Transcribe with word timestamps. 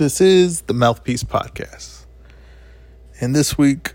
This 0.00 0.22
is 0.22 0.62
the 0.62 0.72
Mouthpiece 0.72 1.24
Podcast. 1.24 2.06
And 3.20 3.36
this 3.36 3.58
week, 3.58 3.92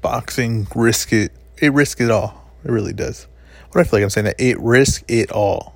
boxing 0.00 0.66
risk 0.74 1.12
it. 1.12 1.30
It 1.58 1.72
risk 1.72 2.00
it 2.00 2.10
all. 2.10 2.50
It 2.64 2.72
really 2.72 2.92
does. 2.92 3.28
What 3.70 3.82
I 3.82 3.84
feel 3.84 4.00
like 4.00 4.02
I'm 4.02 4.10
saying 4.10 4.24
that 4.24 4.40
it 4.40 4.58
risk 4.58 5.04
it 5.06 5.30
all. 5.30 5.74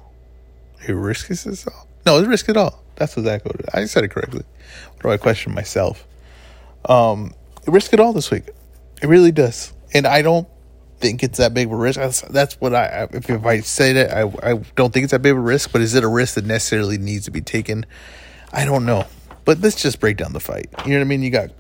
It 0.89 0.95
risks 0.95 1.47
it 1.47 1.65
all. 1.73 1.87
No, 2.05 2.19
it 2.19 2.27
risk 2.27 2.49
it 2.49 2.57
all. 2.57 2.83
That's 2.97 3.17
exactly 3.17 3.53
what. 3.55 3.73
I 3.73 3.85
said 3.85 4.03
it 4.03 4.09
correctly. 4.09 4.43
What 4.95 5.03
do 5.05 5.11
I 5.11 5.17
question 5.17 5.55
myself? 5.55 6.05
Um, 6.89 7.33
it 7.65 7.71
risk 7.71 7.93
it 7.93 8.01
all 8.01 8.13
this 8.13 8.33
week. 8.33 8.49
It 9.01 9.07
really 9.07 9.31
does. 9.31 9.73
And 9.95 10.09
I 10.09 10.23
don't 10.23 10.49
think 10.99 11.23
it's 11.23 11.39
that 11.39 11.55
big 11.55 11.69
of 11.69 11.73
a 11.75 11.77
risk. 11.77 12.01
That's, 12.01 12.23
that's 12.23 12.61
what 12.61 12.75
I, 12.75 13.07
if, 13.13 13.31
if 13.31 13.47
I 13.47 13.61
say 13.61 13.93
that, 13.93 14.13
I, 14.13 14.23
I 14.43 14.55
don't 14.75 14.93
think 14.93 15.05
it's 15.05 15.13
that 15.13 15.23
big 15.23 15.31
of 15.31 15.39
a 15.39 15.41
risk, 15.41 15.71
but 15.71 15.83
is 15.83 15.95
it 15.95 16.03
a 16.03 16.09
risk 16.09 16.35
that 16.35 16.47
necessarily 16.47 16.99
needs 16.99 17.27
to 17.27 17.31
be 17.31 17.43
taken? 17.43 17.87
I 18.53 18.65
don't 18.65 18.85
know. 18.85 19.07
But 19.47 19.61
let's 19.61 19.81
just 19.81 19.99
break 19.99 20.19
down 20.19 20.35
the 20.35 20.41
fight. 20.41 20.69
You 20.85 20.93
know 20.93 20.99
what 20.99 21.05
I 21.07 21.09
mean? 21.09 21.23
You 21.23 21.31
got 21.31 21.51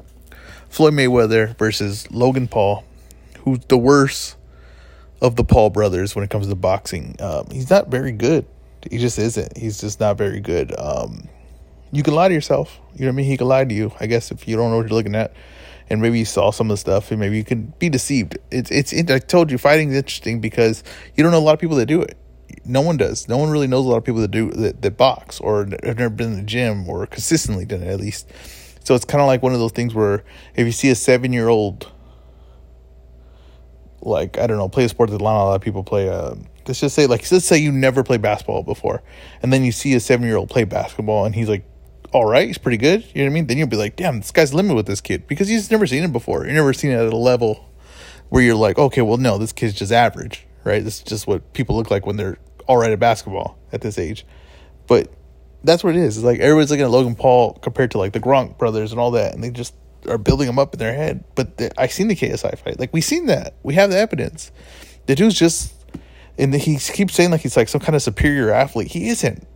Floyd 0.68 0.92
Mayweather 0.92 1.56
versus 1.56 2.10
Logan 2.10 2.48
Paul, 2.48 2.84
who's 3.40 3.60
the 3.68 3.78
worst 3.78 4.36
of 5.22 5.36
the 5.36 5.44
Paul 5.44 5.70
brothers 5.70 6.14
when 6.14 6.22
it 6.22 6.28
comes 6.28 6.48
to 6.48 6.54
boxing. 6.54 7.16
Um, 7.20 7.48
he's 7.50 7.70
not 7.70 7.88
very 7.88 8.12
good. 8.12 8.44
He 8.90 8.98
just 8.98 9.18
isn't. 9.18 9.56
He's 9.56 9.80
just 9.80 9.98
not 10.00 10.18
very 10.18 10.40
good. 10.40 10.78
Um, 10.78 11.28
you 11.92 12.02
can 12.02 12.14
lie 12.14 12.28
to 12.28 12.34
yourself. 12.34 12.78
You 12.94 13.06
know 13.06 13.06
what 13.06 13.14
I 13.14 13.16
mean? 13.16 13.26
He 13.26 13.38
can 13.38 13.48
lie 13.48 13.64
to 13.64 13.74
you, 13.74 13.92
I 13.98 14.06
guess, 14.06 14.30
if 14.30 14.46
you 14.46 14.56
don't 14.56 14.70
know 14.70 14.76
what 14.76 14.88
you're 14.88 14.98
looking 14.98 15.14
at 15.14 15.32
and 15.88 16.02
maybe 16.02 16.18
you 16.18 16.24
saw 16.24 16.50
some 16.50 16.70
of 16.70 16.74
the 16.74 16.78
stuff 16.78 17.10
and 17.10 17.20
maybe 17.20 17.36
you 17.36 17.44
can 17.44 17.72
be 17.78 17.88
deceived. 17.88 18.38
It's 18.50 18.70
it's 18.70 18.92
I 19.10 19.18
told 19.18 19.50
you 19.50 19.58
fighting 19.58 19.90
is 19.90 19.96
interesting 19.96 20.40
because 20.40 20.82
you 21.14 21.22
don't 21.22 21.32
know 21.32 21.38
a 21.38 21.40
lot 21.40 21.54
of 21.54 21.60
people 21.60 21.76
that 21.76 21.86
do 21.86 22.02
it. 22.02 22.16
No 22.66 22.80
one 22.80 22.96
does. 22.96 23.28
No 23.28 23.36
one 23.36 23.50
really 23.50 23.66
knows 23.66 23.84
a 23.84 23.88
lot 23.88 23.98
of 23.98 24.04
people 24.04 24.20
that 24.20 24.30
do 24.30 24.50
that, 24.50 24.82
that 24.82 24.96
box 24.96 25.40
or 25.40 25.66
have 25.82 25.98
never 25.98 26.10
been 26.10 26.32
in 26.32 26.36
the 26.36 26.42
gym 26.42 26.88
or 26.88 27.06
consistently 27.06 27.64
done 27.64 27.82
it 27.82 27.88
at 27.88 28.00
least. 28.00 28.30
So 28.84 28.94
it's 28.94 29.04
kind 29.04 29.20
of 29.20 29.26
like 29.26 29.42
one 29.42 29.52
of 29.52 29.58
those 29.58 29.72
things 29.72 29.94
where 29.94 30.24
if 30.54 30.66
you 30.66 30.72
see 30.72 30.90
a 30.90 30.94
seven 30.94 31.32
year 31.32 31.48
old, 31.48 31.90
like 34.00 34.38
I 34.38 34.46
don't 34.46 34.58
know, 34.58 34.68
play 34.68 34.84
a 34.84 34.88
sport 34.88 35.10
that 35.10 35.20
a 35.20 35.24
lot 35.24 35.54
of 35.54 35.60
people 35.60 35.82
play. 35.82 36.08
Uh, 36.08 36.34
let's 36.66 36.80
just 36.80 36.94
say 36.94 37.06
like 37.06 37.30
let's 37.32 37.44
say 37.44 37.58
you 37.58 37.72
never 37.72 38.02
played 38.02 38.22
basketball 38.22 38.62
before, 38.62 39.02
and 39.42 39.52
then 39.52 39.64
you 39.64 39.72
see 39.72 39.94
a 39.94 40.00
seven 40.00 40.26
year 40.26 40.36
old 40.36 40.50
play 40.50 40.64
basketball 40.64 41.24
and 41.24 41.34
he's 41.34 41.48
like 41.48 41.64
all 42.12 42.24
right, 42.24 42.46
he's 42.46 42.58
pretty 42.58 42.78
good. 42.78 43.04
You 43.14 43.22
know 43.22 43.26
what 43.26 43.32
I 43.32 43.34
mean? 43.34 43.46
Then 43.46 43.58
you'll 43.58 43.66
be 43.66 43.76
like, 43.76 43.96
damn, 43.96 44.20
this 44.20 44.30
guy's 44.30 44.54
limited 44.54 44.74
with 44.74 44.86
this 44.86 45.00
kid 45.00 45.26
because 45.26 45.48
he's 45.48 45.70
never 45.70 45.86
seen 45.86 46.02
him 46.02 46.12
before. 46.12 46.44
You've 46.44 46.54
never 46.54 46.72
seen 46.72 46.92
it 46.92 46.94
at 46.94 47.12
a 47.12 47.16
level 47.16 47.68
where 48.28 48.42
you're 48.42 48.54
like, 48.54 48.78
okay, 48.78 49.02
well, 49.02 49.18
no, 49.18 49.38
this 49.38 49.52
kid's 49.52 49.74
just 49.74 49.92
average, 49.92 50.46
right? 50.64 50.82
This 50.82 50.98
is 50.98 51.02
just 51.02 51.26
what 51.26 51.52
people 51.52 51.76
look 51.76 51.90
like 51.90 52.06
when 52.06 52.16
they're 52.16 52.38
all 52.66 52.76
right 52.76 52.90
at 52.90 52.98
basketball 52.98 53.58
at 53.72 53.80
this 53.80 53.98
age. 53.98 54.26
But 54.86 55.12
that's 55.64 55.82
what 55.82 55.96
it 55.96 56.00
is. 56.00 56.16
It's 56.16 56.24
like 56.24 56.40
everybody's 56.40 56.70
looking 56.70 56.84
at 56.84 56.90
Logan 56.90 57.14
Paul 57.14 57.54
compared 57.54 57.90
to 57.92 57.98
like 57.98 58.12
the 58.12 58.20
Gronk 58.20 58.58
brothers 58.58 58.92
and 58.92 59.00
all 59.00 59.10
that, 59.12 59.34
and 59.34 59.42
they 59.42 59.50
just 59.50 59.74
are 60.08 60.18
building 60.18 60.48
him 60.48 60.58
up 60.58 60.74
in 60.74 60.78
their 60.78 60.94
head. 60.94 61.24
But 61.34 61.72
I 61.76 61.88
seen 61.88 62.08
the 62.08 62.16
KSI 62.16 62.58
fight. 62.58 62.78
Like 62.78 62.92
we 62.92 63.00
seen 63.00 63.26
that. 63.26 63.54
We 63.62 63.74
have 63.74 63.90
the 63.90 63.98
evidence. 63.98 64.52
The 65.06 65.14
dude's 65.14 65.38
just, 65.38 65.74
and 66.38 66.54
he 66.54 66.76
keeps 66.78 67.14
saying 67.14 67.30
like 67.30 67.40
he's 67.40 67.56
like 67.56 67.68
some 67.68 67.80
kind 67.80 67.96
of 67.96 68.02
superior 68.02 68.50
athlete. 68.50 68.88
He 68.88 69.08
isn't 69.08 69.46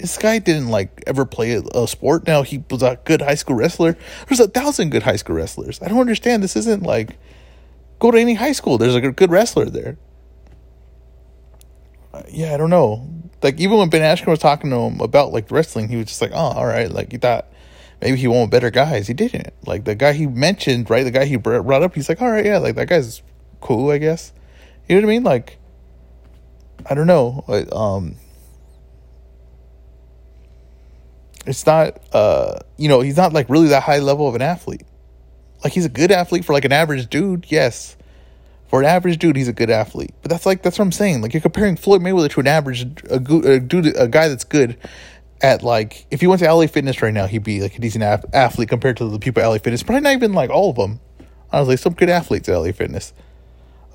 this 0.00 0.16
guy 0.16 0.38
didn't 0.38 0.68
like 0.68 1.02
ever 1.06 1.24
play 1.24 1.52
a, 1.54 1.62
a, 1.74 1.88
sport. 1.88 2.26
Now 2.26 2.42
he 2.42 2.64
was 2.70 2.82
a 2.82 2.98
good 3.04 3.22
high 3.22 3.34
school 3.34 3.56
wrestler. 3.56 3.96
There's 4.28 4.40
a 4.40 4.48
thousand 4.48 4.90
good 4.90 5.02
high 5.02 5.16
school 5.16 5.36
wrestlers. 5.36 5.80
I 5.82 5.88
don't 5.88 6.00
understand. 6.00 6.42
This 6.42 6.56
isn't 6.56 6.82
like 6.82 7.18
go 7.98 8.10
to 8.10 8.18
any 8.18 8.34
high 8.34 8.52
school. 8.52 8.78
There's 8.78 8.94
like 8.94 9.04
a 9.04 9.12
good 9.12 9.30
wrestler 9.30 9.66
there. 9.66 9.98
Yeah, 12.30 12.54
I 12.54 12.56
don't 12.56 12.70
know. 12.70 13.08
Like 13.42 13.60
even 13.60 13.78
when 13.78 13.90
Ben 13.90 14.02
Askren 14.02 14.28
was 14.28 14.38
talking 14.38 14.70
to 14.70 14.76
him 14.76 15.00
about 15.00 15.32
like 15.32 15.50
wrestling, 15.50 15.88
he 15.88 15.96
was 15.96 16.06
just 16.06 16.20
like, 16.20 16.32
"Oh, 16.32 16.52
all 16.56 16.66
right." 16.66 16.90
Like 16.90 17.12
he 17.12 17.18
thought 17.18 17.46
maybe 18.00 18.16
he 18.16 18.26
won 18.26 18.48
better 18.48 18.70
guys. 18.70 19.06
He 19.06 19.14
didn't. 19.14 19.52
Like 19.66 19.84
the 19.84 19.94
guy 19.94 20.12
he 20.12 20.26
mentioned, 20.26 20.90
right? 20.90 21.04
The 21.04 21.10
guy 21.10 21.26
he 21.26 21.36
brought 21.36 21.82
up, 21.82 21.94
he's 21.94 22.08
like, 22.08 22.20
"All 22.20 22.30
right, 22.30 22.44
yeah, 22.44 22.58
like 22.58 22.74
that 22.76 22.88
guy's 22.88 23.22
cool, 23.60 23.90
I 23.90 23.98
guess." 23.98 24.32
You 24.88 24.96
know 24.96 25.06
what 25.06 25.12
I 25.12 25.14
mean? 25.14 25.22
Like 25.24 25.58
I 26.86 26.94
don't 26.94 27.06
know. 27.06 27.44
Um 27.72 28.16
it's 31.48 31.64
not 31.66 31.98
uh 32.14 32.58
you 32.76 32.88
know 32.88 33.00
he's 33.00 33.16
not 33.16 33.32
like 33.32 33.48
really 33.48 33.68
that 33.68 33.82
high 33.82 33.98
level 33.98 34.28
of 34.28 34.34
an 34.34 34.42
athlete 34.42 34.82
like 35.64 35.72
he's 35.72 35.86
a 35.86 35.88
good 35.88 36.12
athlete 36.12 36.44
for 36.44 36.52
like 36.52 36.64
an 36.66 36.72
average 36.72 37.08
dude 37.08 37.46
yes 37.48 37.96
for 38.68 38.80
an 38.80 38.86
average 38.86 39.18
dude 39.18 39.36
he's 39.36 39.48
a 39.48 39.52
good 39.52 39.70
athlete 39.70 40.14
but 40.22 40.30
that's 40.30 40.46
like 40.46 40.62
that's 40.62 40.78
what 40.78 40.84
i'm 40.84 40.92
saying 40.92 41.20
like 41.20 41.32
you're 41.32 41.40
comparing 41.40 41.76
floyd 41.76 42.00
mayweather 42.00 42.30
to 42.30 42.40
an 42.40 42.46
average 42.46 42.82
a, 43.10 43.16
a 43.16 43.60
dude 43.60 43.96
a 43.96 44.08
guy 44.08 44.28
that's 44.28 44.44
good 44.44 44.76
at 45.40 45.62
like 45.62 46.06
if 46.10 46.20
he 46.20 46.26
went 46.26 46.40
to 46.40 46.52
la 46.52 46.66
fitness 46.66 47.00
right 47.02 47.14
now 47.14 47.26
he'd 47.26 47.44
be 47.44 47.60
like 47.60 47.76
a 47.76 47.80
decent 47.80 48.04
athlete 48.32 48.68
compared 48.68 48.96
to 48.96 49.08
the 49.08 49.18
people 49.18 49.42
at 49.42 49.46
la 49.46 49.58
fitness 49.58 49.82
probably 49.82 50.00
not 50.00 50.12
even 50.12 50.32
like 50.32 50.50
all 50.50 50.70
of 50.70 50.76
them 50.76 51.00
honestly 51.52 51.76
some 51.76 51.94
good 51.94 52.10
athletes 52.10 52.48
at 52.48 52.56
la 52.56 52.70
fitness 52.72 53.12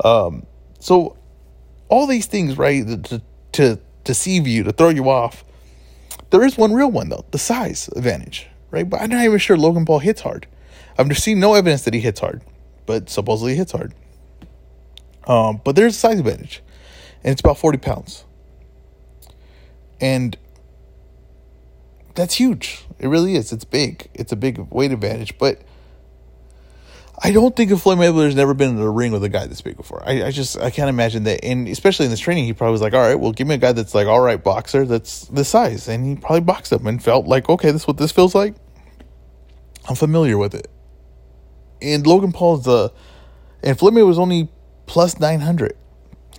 um 0.04 0.46
so 0.80 1.16
all 1.90 2.08
these 2.08 2.26
things 2.26 2.58
right 2.58 3.04
to 3.04 3.22
to 3.52 3.80
deceive 4.04 4.48
you 4.48 4.64
to 4.64 4.72
throw 4.72 4.90
you 4.90 5.10
off 5.10 5.46
there 6.34 6.44
is 6.44 6.58
one 6.58 6.74
real 6.74 6.90
one 6.90 7.10
though, 7.10 7.26
the 7.30 7.38
size 7.38 7.90
advantage, 7.96 8.48
right? 8.72 8.90
But 8.90 9.02
I'm 9.02 9.12
not 9.12 9.24
even 9.24 9.38
sure 9.38 9.56
Logan 9.56 9.86
Paul 9.86 10.00
hits 10.00 10.22
hard. 10.22 10.48
I've 10.98 11.16
seen 11.16 11.40
no 11.40 11.54
evidence 11.54 11.84
that 11.84 11.94
he 11.94 12.00
hits 12.00 12.20
hard, 12.20 12.42
but 12.88 13.08
supposedly 13.08 13.52
he 13.52 13.58
hits 13.60 13.72
hard. 13.72 13.94
Um, 15.28 15.62
but 15.64 15.76
there's 15.76 15.96
a 15.96 16.00
size 16.00 16.20
advantage, 16.20 16.62
and 17.24 17.32
it's 17.32 17.42
about 17.42 17.58
40 17.58 17.78
pounds. 17.78 18.26
And 20.02 20.38
that's 22.16 22.36
huge. 22.36 22.86
It 23.00 23.08
really 23.08 23.36
is. 23.36 23.52
It's 23.52 23.64
big. 23.64 24.10
It's 24.14 24.32
a 24.32 24.36
big 24.36 24.58
weight 24.70 24.92
advantage. 24.92 25.38
But 25.38 25.62
I 27.22 27.32
don't 27.32 27.56
think 27.56 27.72
if 27.72 27.82
Floyd 27.82 28.00
Mayweather's 28.00 28.36
never 28.36 28.54
been 28.54 28.72
in 28.72 28.80
a 28.80 28.90
ring 28.90 29.12
with 29.12 29.24
a 29.24 29.30
guy 29.30 29.46
this 29.46 29.62
big 29.62 29.78
before. 29.78 30.04
I, 30.06 30.26
I 30.26 30.32
just 30.32 30.58
I 30.60 30.70
can't 30.70 30.90
imagine 30.90 31.24
that. 31.24 31.44
And 31.44 31.68
especially 31.68 32.06
in 32.06 32.12
this 32.12 32.20
training, 32.20 32.46
he 32.46 32.54
probably 32.54 32.74
was 32.74 32.82
like, 32.82 32.94
"All 32.94 33.00
right, 33.00 33.16
well, 33.16 33.32
give 33.32 33.48
me 33.48 33.56
a 33.56 33.58
guy 33.58 33.72
that's 33.72 33.96
like 33.96 34.08
all 34.08 34.20
right 34.20 34.44
boxer 34.44 34.86
that's 34.86 35.26
this 35.28 35.50
size," 35.50 35.88
and 35.88 36.06
he 36.06 36.16
probably 36.16 36.42
boxed 36.42 36.72
him 36.72 36.86
and 36.86 37.02
felt 37.02 37.26
like, 37.26 37.50
"Okay, 37.50 37.72
this 37.72 37.84
is 37.84 37.88
what 37.88 37.98
this 37.98 38.12
feels 38.12 38.36
like. 38.36 38.56
I'm 39.88 39.96
familiar 39.96 40.38
with 40.38 40.54
it." 40.54 40.68
And 41.82 42.06
Logan 42.06 42.32
Paul's 42.32 42.66
the, 42.66 42.92
and 43.62 43.78
Floyd 43.78 43.94
Mayweather 43.94 44.08
was 44.08 44.20
only 44.20 44.50
plus 44.86 45.20
nine 45.20 45.40
hundred. 45.40 45.78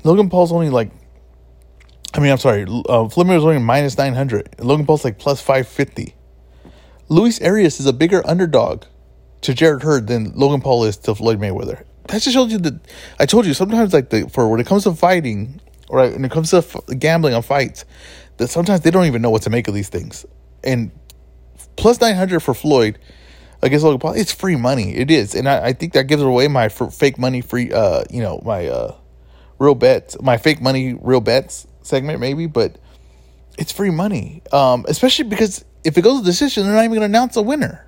Logan 0.03 0.29
Paul's 0.29 0.53
only 0.53 0.71
like, 0.71 0.91
I 2.13 2.21
mean, 2.21 2.31
I'm 2.31 2.39
sorry, 2.39 2.63
uh, 2.63 2.67
Mayweather 2.67 3.35
was 3.37 3.45
only 3.45 3.59
minus 3.59 3.97
nine 3.97 4.15
hundred. 4.15 4.55
Logan 4.59 4.87
Paul's 4.87 5.05
like 5.05 5.19
plus 5.19 5.41
five 5.41 5.67
fifty. 5.67 6.15
Luis 7.09 7.41
Arias 7.43 7.81
is 7.81 7.87
a 7.87 7.93
bigger 7.93 8.27
underdog 8.27 8.85
to 9.43 9.53
Jarrett 9.55 9.83
Hurd 9.83 10.07
than 10.07 10.33
Logan 10.35 10.61
Paul 10.61 10.85
is 10.85 10.97
to 10.99 11.15
Floyd 11.15 11.39
Mayweather. 11.39 11.85
That 12.09 12.23
just 12.23 12.35
shows 12.35 12.53
you 12.53 12.59
that 12.59 12.81
I 13.19 13.27
told 13.27 13.47
you 13.47 13.55
sometimes 13.55 13.93
like 13.93 14.11
the 14.11 14.29
for 14.29 14.49
when 14.49 14.61
it 14.61 14.67
comes 14.67 14.85
to 14.85 14.95
fighting, 14.95 15.61
right? 15.91 16.13
When 16.13 16.25
it 16.25 16.31
comes 16.31 16.51
to 16.51 16.59
f- 16.59 16.77
gambling 16.99 17.35
on 17.35 17.43
fights, 17.43 17.85
that 18.37 18.49
sometimes 18.49 18.83
they 18.83 18.91
don't 18.91 19.07
even 19.07 19.23
know 19.23 19.31
what 19.31 19.43
to 19.43 19.51
make 19.51 19.69
of 19.69 19.75
these 19.75 19.89
things. 19.89 20.27
And 20.63 20.91
plus 21.77 22.01
nine 22.01 22.17
hundred 22.17 22.41
for 22.41 22.55
Floyd 22.55 22.99
against 23.65 23.85
Logan 23.85 23.99
Paul, 23.99 24.13
it's 24.13 24.33
free 24.33 24.57
money. 24.57 24.95
It 24.95 25.11
is, 25.11 25.35
and 25.35 25.49
I, 25.49 25.67
I 25.67 25.73
think 25.73 25.95
that 25.95 26.05
gives 26.05 26.23
away 26.23 26.47
my 26.49 26.69
fake 26.69 27.19
money 27.19 27.41
free. 27.41 27.73
Uh, 27.73 28.05
you 28.11 28.23
know 28.23 28.41
my 28.45 28.69
uh, 28.69 28.95
real 29.59 29.75
bets, 29.75 30.17
my 30.21 30.37
fake 30.37 30.61
money 30.61 30.95
real 31.01 31.21
bets 31.21 31.67
segment 31.83 32.21
maybe, 32.21 32.47
but 32.47 32.77
it's 33.59 33.73
free 33.73 33.91
money. 33.91 34.43
Um, 34.53 34.85
especially 34.89 35.25
because 35.25 35.65
if 35.83 35.99
it 35.99 36.03
goes 36.03 36.21
to 36.21 36.25
decision, 36.25 36.65
they're 36.65 36.75
not 36.75 36.85
even 36.85 36.91
going 36.93 37.01
to 37.01 37.07
announce 37.07 37.37
a 37.37 37.43
winner 37.43 37.87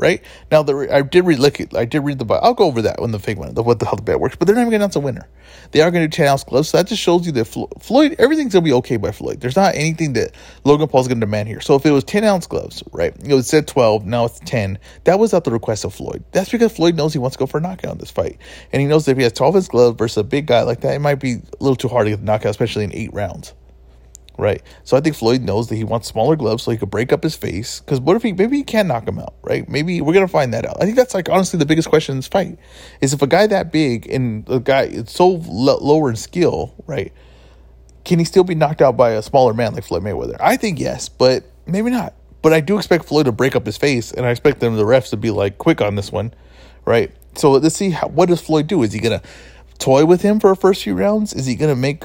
right? 0.00 0.22
Now, 0.50 0.62
the, 0.62 0.88
I 0.90 1.02
did 1.02 1.26
read 1.26 1.38
look, 1.38 1.60
I 1.74 1.84
did 1.84 2.00
read 2.00 2.18
the 2.18 2.34
I'll 2.34 2.54
go 2.54 2.64
over 2.64 2.82
that 2.82 3.00
when 3.00 3.12
the 3.12 3.18
fake 3.18 3.38
one, 3.38 3.54
the, 3.54 3.62
what 3.62 3.78
the 3.78 3.84
hell 3.84 3.96
the 3.96 4.02
bet 4.02 4.18
works. 4.18 4.34
But 4.36 4.46
they're 4.46 4.56
not 4.56 4.62
even 4.62 4.70
going 4.70 4.80
to 4.80 4.84
announce 4.84 4.96
a 4.96 5.00
winner. 5.00 5.28
They 5.72 5.82
are 5.82 5.90
going 5.90 6.02
to 6.02 6.08
do 6.08 6.16
ten 6.16 6.26
ounce 6.26 6.42
gloves, 6.42 6.70
so 6.70 6.78
that 6.78 6.86
just 6.86 7.02
shows 7.02 7.26
you 7.26 7.32
that 7.32 7.44
Floyd, 7.44 8.16
everything's 8.18 8.54
going 8.54 8.64
to 8.64 8.68
be 8.68 8.72
okay 8.74 8.96
by 8.96 9.12
Floyd. 9.12 9.40
There's 9.40 9.56
not 9.56 9.74
anything 9.74 10.14
that 10.14 10.32
Logan 10.64 10.88
Paul's 10.88 11.06
going 11.06 11.20
to 11.20 11.26
demand 11.26 11.48
here. 11.48 11.60
So 11.60 11.74
if 11.74 11.84
it 11.84 11.90
was 11.90 12.04
ten 12.04 12.24
ounce 12.24 12.46
gloves, 12.46 12.82
right? 12.92 13.14
You 13.22 13.28
know, 13.28 13.38
It 13.38 13.44
said 13.44 13.68
twelve, 13.68 14.06
now 14.06 14.24
it's 14.24 14.40
ten. 14.40 14.78
That 15.04 15.18
was 15.18 15.34
at 15.34 15.44
the 15.44 15.50
request 15.50 15.84
of 15.84 15.94
Floyd. 15.94 16.24
That's 16.32 16.50
because 16.50 16.72
Floyd 16.72 16.96
knows 16.96 17.12
he 17.12 17.18
wants 17.18 17.36
to 17.36 17.40
go 17.40 17.46
for 17.46 17.58
a 17.58 17.60
knockout 17.60 17.92
in 17.92 17.98
this 17.98 18.10
fight, 18.10 18.38
and 18.72 18.80
he 18.80 18.88
knows 18.88 19.04
that 19.04 19.12
if 19.12 19.16
he 19.18 19.24
has 19.24 19.32
twelve 19.32 19.54
ounce 19.54 19.68
gloves 19.68 19.96
versus 19.98 20.16
a 20.16 20.24
big 20.24 20.46
guy 20.46 20.62
like 20.62 20.80
that, 20.80 20.94
it 20.94 21.00
might 21.00 21.16
be 21.20 21.34
a 21.34 21.62
little 21.62 21.76
too 21.76 21.88
hard 21.88 22.06
to 22.06 22.10
get 22.10 22.20
the 22.20 22.24
knockout, 22.24 22.50
especially 22.50 22.84
in 22.84 22.94
eight 22.94 23.12
rounds 23.12 23.54
right? 24.40 24.62
So 24.84 24.96
I 24.96 25.00
think 25.00 25.16
Floyd 25.16 25.42
knows 25.42 25.68
that 25.68 25.76
he 25.76 25.84
wants 25.84 26.08
smaller 26.08 26.36
gloves 26.36 26.62
so 26.62 26.70
he 26.70 26.76
could 26.76 26.90
break 26.90 27.12
up 27.12 27.22
his 27.22 27.36
face. 27.36 27.80
Because 27.80 28.00
what 28.00 28.16
if 28.16 28.22
he 28.22 28.32
maybe 28.32 28.56
he 28.56 28.64
can 28.64 28.88
knock 28.88 29.06
him 29.06 29.18
out, 29.18 29.34
right? 29.42 29.68
Maybe 29.68 30.00
we're 30.00 30.14
gonna 30.14 30.28
find 30.28 30.52
that 30.54 30.66
out. 30.66 30.78
I 30.80 30.84
think 30.84 30.96
that's 30.96 31.14
like 31.14 31.28
honestly 31.28 31.58
the 31.58 31.66
biggest 31.66 31.88
question 31.88 32.14
in 32.14 32.18
this 32.18 32.28
fight 32.28 32.58
is 33.00 33.12
if 33.12 33.22
a 33.22 33.26
guy 33.26 33.46
that 33.46 33.70
big 33.70 34.08
and 34.08 34.48
a 34.48 34.58
guy 34.58 34.82
it's 34.82 35.12
so 35.12 35.28
lower 35.28 36.10
in 36.10 36.16
skill, 36.16 36.74
right? 36.86 37.12
Can 38.04 38.18
he 38.18 38.24
still 38.24 38.44
be 38.44 38.54
knocked 38.54 38.80
out 38.80 38.96
by 38.96 39.10
a 39.10 39.22
smaller 39.22 39.52
man 39.52 39.74
like 39.74 39.84
Floyd 39.84 40.02
Mayweather? 40.02 40.36
I 40.40 40.56
think 40.56 40.80
yes, 40.80 41.08
but 41.08 41.44
maybe 41.66 41.90
not. 41.90 42.14
But 42.42 42.54
I 42.54 42.60
do 42.60 42.78
expect 42.78 43.04
Floyd 43.04 43.26
to 43.26 43.32
break 43.32 43.54
up 43.54 43.66
his 43.66 43.76
face, 43.76 44.12
and 44.12 44.24
I 44.24 44.30
expect 44.30 44.60
them 44.60 44.76
the 44.76 44.84
refs 44.84 45.10
to 45.10 45.18
be 45.18 45.30
like 45.30 45.58
quick 45.58 45.82
on 45.82 45.94
this 45.94 46.10
one, 46.10 46.32
right? 46.86 47.12
So 47.34 47.52
let's 47.52 47.76
see 47.76 47.90
how, 47.90 48.08
what 48.08 48.28
does 48.28 48.40
Floyd 48.40 48.66
do? 48.66 48.82
Is 48.82 48.92
he 48.92 49.00
gonna 49.00 49.22
toy 49.78 50.04
with 50.06 50.22
him 50.22 50.40
for 50.40 50.50
a 50.50 50.56
first 50.56 50.82
few 50.82 50.94
rounds? 50.94 51.32
Is 51.34 51.46
he 51.46 51.54
gonna 51.54 51.76
make 51.76 52.04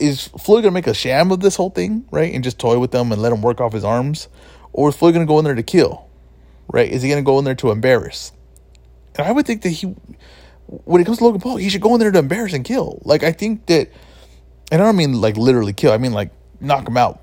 is 0.00 0.28
Floyd 0.28 0.62
gonna 0.64 0.72
make 0.72 0.86
a 0.86 0.94
sham 0.94 1.30
of 1.30 1.40
this 1.40 1.56
whole 1.56 1.70
thing, 1.70 2.06
right, 2.10 2.32
and 2.32 2.42
just 2.42 2.58
toy 2.58 2.78
with 2.78 2.90
them 2.90 3.12
and 3.12 3.20
let 3.20 3.32
him 3.32 3.42
work 3.42 3.60
off 3.60 3.72
his 3.72 3.84
arms, 3.84 4.28
or 4.72 4.88
is 4.88 4.96
Floyd 4.96 5.14
gonna 5.14 5.26
go 5.26 5.38
in 5.38 5.44
there 5.44 5.54
to 5.54 5.62
kill? 5.62 6.10
right? 6.72 6.90
Is 6.90 7.02
he 7.02 7.12
to 7.14 7.22
go 7.22 7.38
in 7.38 7.44
there 7.44 7.54
to 7.56 7.70
embarrass? 7.70 8.32
And 9.16 9.26
I 9.26 9.32
would 9.32 9.46
think 9.46 9.62
that 9.62 9.70
he, 9.70 9.86
when 10.66 11.00
it 11.00 11.04
comes 11.04 11.18
to 11.18 11.24
Logan 11.24 11.40
Paul, 11.40 11.56
he 11.56 11.68
should 11.68 11.80
go 11.80 11.94
in 11.94 12.00
there 12.00 12.10
to 12.10 12.18
embarrass 12.18 12.52
and 12.52 12.64
kill. 12.64 13.00
Like 13.04 13.22
I 13.22 13.32
think 13.32 13.66
that, 13.66 13.90
and 14.70 14.80
I 14.80 14.84
don't 14.84 14.96
mean 14.96 15.20
like 15.20 15.36
literally 15.36 15.72
kill. 15.72 15.92
I 15.92 15.98
mean 15.98 16.12
like 16.12 16.30
knock 16.60 16.86
him 16.86 16.96
out. 16.96 17.20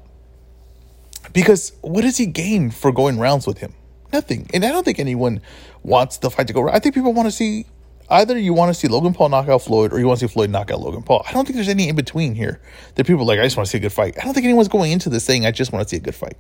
Because 1.33 1.73
what 1.81 2.01
does 2.01 2.17
he 2.17 2.25
gain 2.25 2.71
for 2.71 2.91
going 2.91 3.19
rounds 3.19 3.47
with 3.47 3.59
him? 3.59 3.73
Nothing. 4.11 4.49
And 4.53 4.65
I 4.65 4.69
don't 4.69 4.83
think 4.83 4.99
anyone 4.99 5.41
wants 5.83 6.17
the 6.17 6.29
fight 6.29 6.47
to 6.47 6.53
go. 6.53 6.69
I 6.69 6.79
think 6.79 6.95
people 6.95 7.13
want 7.13 7.27
to 7.27 7.31
see 7.31 7.65
either 8.09 8.37
you 8.37 8.53
want 8.53 8.69
to 8.69 8.73
see 8.73 8.87
Logan 8.87 9.13
Paul 9.13 9.29
knock 9.29 9.49
out 9.49 9.61
Floyd 9.61 9.93
or 9.93 9.99
you 9.99 10.07
want 10.07 10.19
to 10.19 10.27
see 10.27 10.33
Floyd 10.33 10.49
knock 10.49 10.71
out 10.71 10.79
Logan 10.79 11.03
Paul. 11.03 11.23
I 11.27 11.33
don't 11.33 11.45
think 11.45 11.55
there's 11.55 11.69
any 11.69 11.89
in 11.89 11.95
between 11.95 12.35
here. 12.35 12.61
That 12.95 13.05
people 13.05 13.25
like, 13.25 13.39
I 13.39 13.43
just 13.43 13.57
want 13.57 13.67
to 13.67 13.71
see 13.71 13.77
a 13.77 13.81
good 13.81 13.93
fight. 13.93 14.17
I 14.19 14.23
don't 14.23 14.33
think 14.33 14.45
anyone's 14.45 14.67
going 14.67 14.91
into 14.91 15.09
this 15.09 15.23
saying, 15.23 15.45
I 15.45 15.51
just 15.51 15.71
want 15.71 15.87
to 15.87 15.89
see 15.89 15.97
a 15.97 16.01
good 16.01 16.15
fight. 16.15 16.37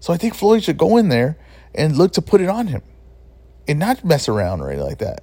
So 0.00 0.12
I 0.12 0.16
think 0.16 0.34
Floyd 0.34 0.62
should 0.62 0.76
go 0.76 0.96
in 0.96 1.08
there 1.08 1.38
and 1.74 1.96
look 1.96 2.12
to 2.12 2.22
put 2.22 2.40
it 2.40 2.48
on 2.48 2.66
him 2.66 2.82
and 3.66 3.78
not 3.78 4.04
mess 4.04 4.28
around 4.28 4.60
or 4.60 4.68
anything 4.68 4.86
like 4.86 4.98
that. 4.98 5.22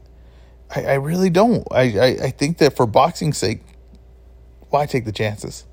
I, 0.76 0.84
I 0.84 0.94
really 0.96 1.30
don't. 1.30 1.68
I, 1.72 1.82
I, 1.82 2.08
I 2.24 2.30
think 2.32 2.58
that 2.58 2.76
for 2.76 2.88
boxing's 2.88 3.38
sake, 3.38 3.62
why 4.70 4.86
take 4.86 5.06
the 5.06 5.12
chances? 5.12 5.66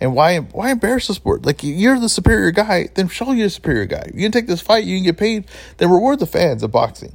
And 0.00 0.14
why 0.14 0.38
why 0.38 0.72
embarrass 0.72 1.06
the 1.06 1.14
sport? 1.14 1.46
Like 1.46 1.62
you're 1.62 2.00
the 2.00 2.08
superior 2.08 2.50
guy, 2.50 2.88
then 2.94 3.08
show 3.08 3.30
you're 3.32 3.46
the 3.46 3.50
superior 3.50 3.86
guy. 3.86 4.10
You 4.12 4.22
can 4.22 4.32
take 4.32 4.46
this 4.46 4.60
fight, 4.60 4.84
you 4.84 4.96
can 4.96 5.04
get 5.04 5.16
paid, 5.16 5.46
then 5.76 5.90
reward 5.90 6.18
the 6.18 6.26
fans 6.26 6.62
of 6.62 6.72
boxing. 6.72 7.14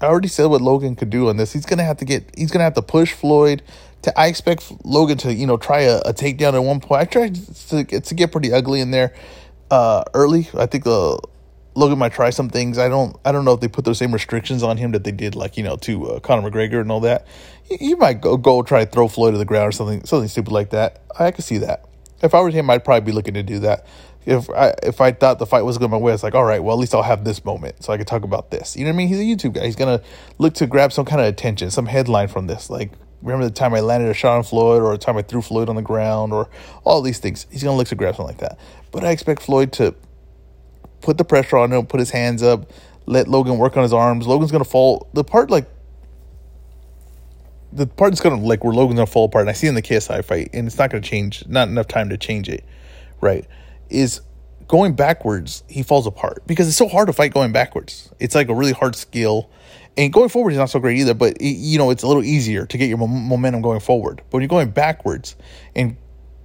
I 0.00 0.06
already 0.06 0.28
said 0.28 0.46
what 0.46 0.60
Logan 0.60 0.96
could 0.96 1.10
do 1.10 1.28
on 1.28 1.36
this. 1.36 1.52
He's 1.52 1.66
gonna 1.66 1.84
have 1.84 1.98
to 1.98 2.04
get. 2.04 2.30
He's 2.36 2.50
gonna 2.50 2.64
have 2.64 2.74
to 2.74 2.82
push 2.82 3.12
Floyd. 3.12 3.62
To 4.02 4.18
I 4.18 4.28
expect 4.28 4.72
Logan 4.84 5.18
to 5.18 5.34
you 5.34 5.46
know 5.46 5.56
try 5.56 5.82
a, 5.82 5.98
a 5.98 6.14
takedown 6.14 6.54
at 6.54 6.64
one 6.64 6.80
point. 6.80 7.02
I 7.02 7.04
tried 7.04 7.34
to, 7.34 8.00
to 8.00 8.14
get 8.14 8.32
pretty 8.32 8.52
ugly 8.52 8.80
in 8.80 8.90
there 8.90 9.14
uh, 9.70 10.04
early. 10.14 10.48
I 10.54 10.66
think 10.66 10.86
uh, 10.86 11.18
Logan 11.74 11.98
might 11.98 12.12
try 12.12 12.30
some 12.30 12.48
things. 12.48 12.78
I 12.78 12.88
don't. 12.88 13.14
I 13.24 13.32
don't 13.32 13.44
know 13.44 13.52
if 13.52 13.60
they 13.60 13.68
put 13.68 13.84
those 13.84 13.98
same 13.98 14.12
restrictions 14.12 14.62
on 14.62 14.78
him 14.78 14.92
that 14.92 15.04
they 15.04 15.12
did 15.12 15.34
like 15.34 15.56
you 15.58 15.62
know 15.62 15.76
to 15.78 16.12
uh, 16.12 16.20
Conor 16.20 16.50
McGregor 16.50 16.80
and 16.80 16.90
all 16.90 17.00
that. 17.00 17.26
He, 17.64 17.76
he 17.76 17.94
might 17.94 18.22
go 18.22 18.38
go 18.38 18.62
try 18.62 18.84
to 18.84 18.90
throw 18.90 19.06
Floyd 19.06 19.34
to 19.34 19.38
the 19.38 19.44
ground 19.44 19.68
or 19.68 19.72
something 19.72 20.04
something 20.06 20.28
stupid 20.28 20.52
like 20.52 20.70
that. 20.70 21.02
I 21.18 21.30
could 21.30 21.44
see 21.44 21.58
that. 21.58 21.84
If 22.22 22.34
I 22.34 22.40
were 22.40 22.50
him, 22.50 22.68
I'd 22.68 22.84
probably 22.84 23.06
be 23.06 23.12
looking 23.12 23.34
to 23.34 23.42
do 23.42 23.60
that 23.60 23.86
if 24.26 24.50
I 24.50 24.74
if 24.82 25.00
I 25.00 25.12
thought 25.12 25.38
the 25.38 25.46
fight 25.46 25.62
was 25.62 25.78
going 25.78 25.90
my 25.90 25.96
way, 25.96 26.12
it's 26.12 26.22
like, 26.22 26.34
all 26.34 26.44
right, 26.44 26.62
well 26.62 26.76
at 26.76 26.80
least 26.80 26.94
I'll 26.94 27.02
have 27.02 27.24
this 27.24 27.44
moment 27.44 27.82
so 27.82 27.92
I 27.92 27.96
can 27.96 28.06
talk 28.06 28.22
about 28.22 28.50
this. 28.50 28.76
You 28.76 28.84
know 28.84 28.90
what 28.90 28.94
I 28.94 28.96
mean? 28.98 29.08
He's 29.08 29.18
a 29.18 29.22
YouTube 29.22 29.54
guy. 29.54 29.64
He's 29.64 29.76
gonna 29.76 30.02
look 30.38 30.54
to 30.54 30.66
grab 30.66 30.92
some 30.92 31.04
kind 31.04 31.20
of 31.20 31.26
attention, 31.26 31.70
some 31.70 31.86
headline 31.86 32.28
from 32.28 32.46
this. 32.46 32.68
Like, 32.70 32.92
remember 33.22 33.44
the 33.44 33.50
time 33.50 33.74
I 33.74 33.80
landed 33.80 34.10
a 34.10 34.14
shot 34.14 34.36
on 34.36 34.42
Floyd, 34.42 34.82
or 34.82 34.92
the 34.92 34.98
time 34.98 35.16
I 35.16 35.22
threw 35.22 35.40
Floyd 35.40 35.68
on 35.68 35.76
the 35.76 35.82
ground, 35.82 36.32
or 36.32 36.48
all 36.84 37.02
these 37.02 37.18
things. 37.18 37.46
He's 37.50 37.62
gonna 37.62 37.76
look 37.76 37.88
to 37.88 37.94
grab 37.94 38.16
something 38.16 38.36
like 38.36 38.48
that. 38.48 38.58
But 38.92 39.04
I 39.04 39.10
expect 39.10 39.42
Floyd 39.42 39.72
to 39.74 39.94
put 41.00 41.16
the 41.18 41.24
pressure 41.24 41.56
on 41.56 41.72
him, 41.72 41.86
put 41.86 42.00
his 42.00 42.10
hands 42.10 42.42
up, 42.42 42.70
let 43.06 43.26
Logan 43.26 43.58
work 43.58 43.76
on 43.76 43.82
his 43.82 43.92
arms. 43.92 44.26
Logan's 44.26 44.52
gonna 44.52 44.64
fall. 44.64 45.08
The 45.14 45.24
part 45.24 45.50
like 45.50 45.66
the 47.72 47.86
part 47.86 48.10
that's 48.10 48.20
gonna 48.20 48.40
like 48.40 48.64
where 48.64 48.74
Logan's 48.74 48.98
gonna 48.98 49.06
fall 49.06 49.24
apart, 49.26 49.42
and 49.42 49.50
I 49.50 49.54
see 49.54 49.66
in 49.66 49.74
the 49.74 49.82
KSI 49.82 50.22
fight, 50.24 50.50
and 50.52 50.66
it's 50.66 50.78
not 50.78 50.90
gonna 50.90 51.00
change. 51.00 51.46
Not 51.46 51.68
enough 51.68 51.88
time 51.88 52.08
to 52.10 52.18
change 52.18 52.48
it, 52.48 52.64
right? 53.20 53.46
Is 53.90 54.20
going 54.70 54.94
backwards, 54.94 55.64
he 55.68 55.82
falls 55.82 56.06
apart 56.06 56.46
because 56.46 56.68
it's 56.68 56.76
so 56.76 56.86
hard 56.86 57.08
to 57.08 57.12
fight 57.12 57.34
going 57.34 57.50
backwards. 57.50 58.08
It's 58.20 58.36
like 58.36 58.48
a 58.48 58.54
really 58.54 58.72
hard 58.72 58.94
skill. 58.94 59.50
And 59.96 60.12
going 60.12 60.28
forward 60.28 60.52
is 60.52 60.58
not 60.58 60.70
so 60.70 60.78
great 60.78 60.98
either, 60.98 61.12
but 61.12 61.36
it, 61.38 61.56
you 61.56 61.76
know, 61.76 61.90
it's 61.90 62.04
a 62.04 62.06
little 62.06 62.22
easier 62.22 62.66
to 62.66 62.78
get 62.78 62.88
your 62.88 62.98
momentum 62.98 63.62
going 63.62 63.80
forward. 63.80 64.18
But 64.18 64.34
when 64.34 64.42
you're 64.42 64.48
going 64.48 64.70
backwards 64.70 65.34
and 65.74 65.96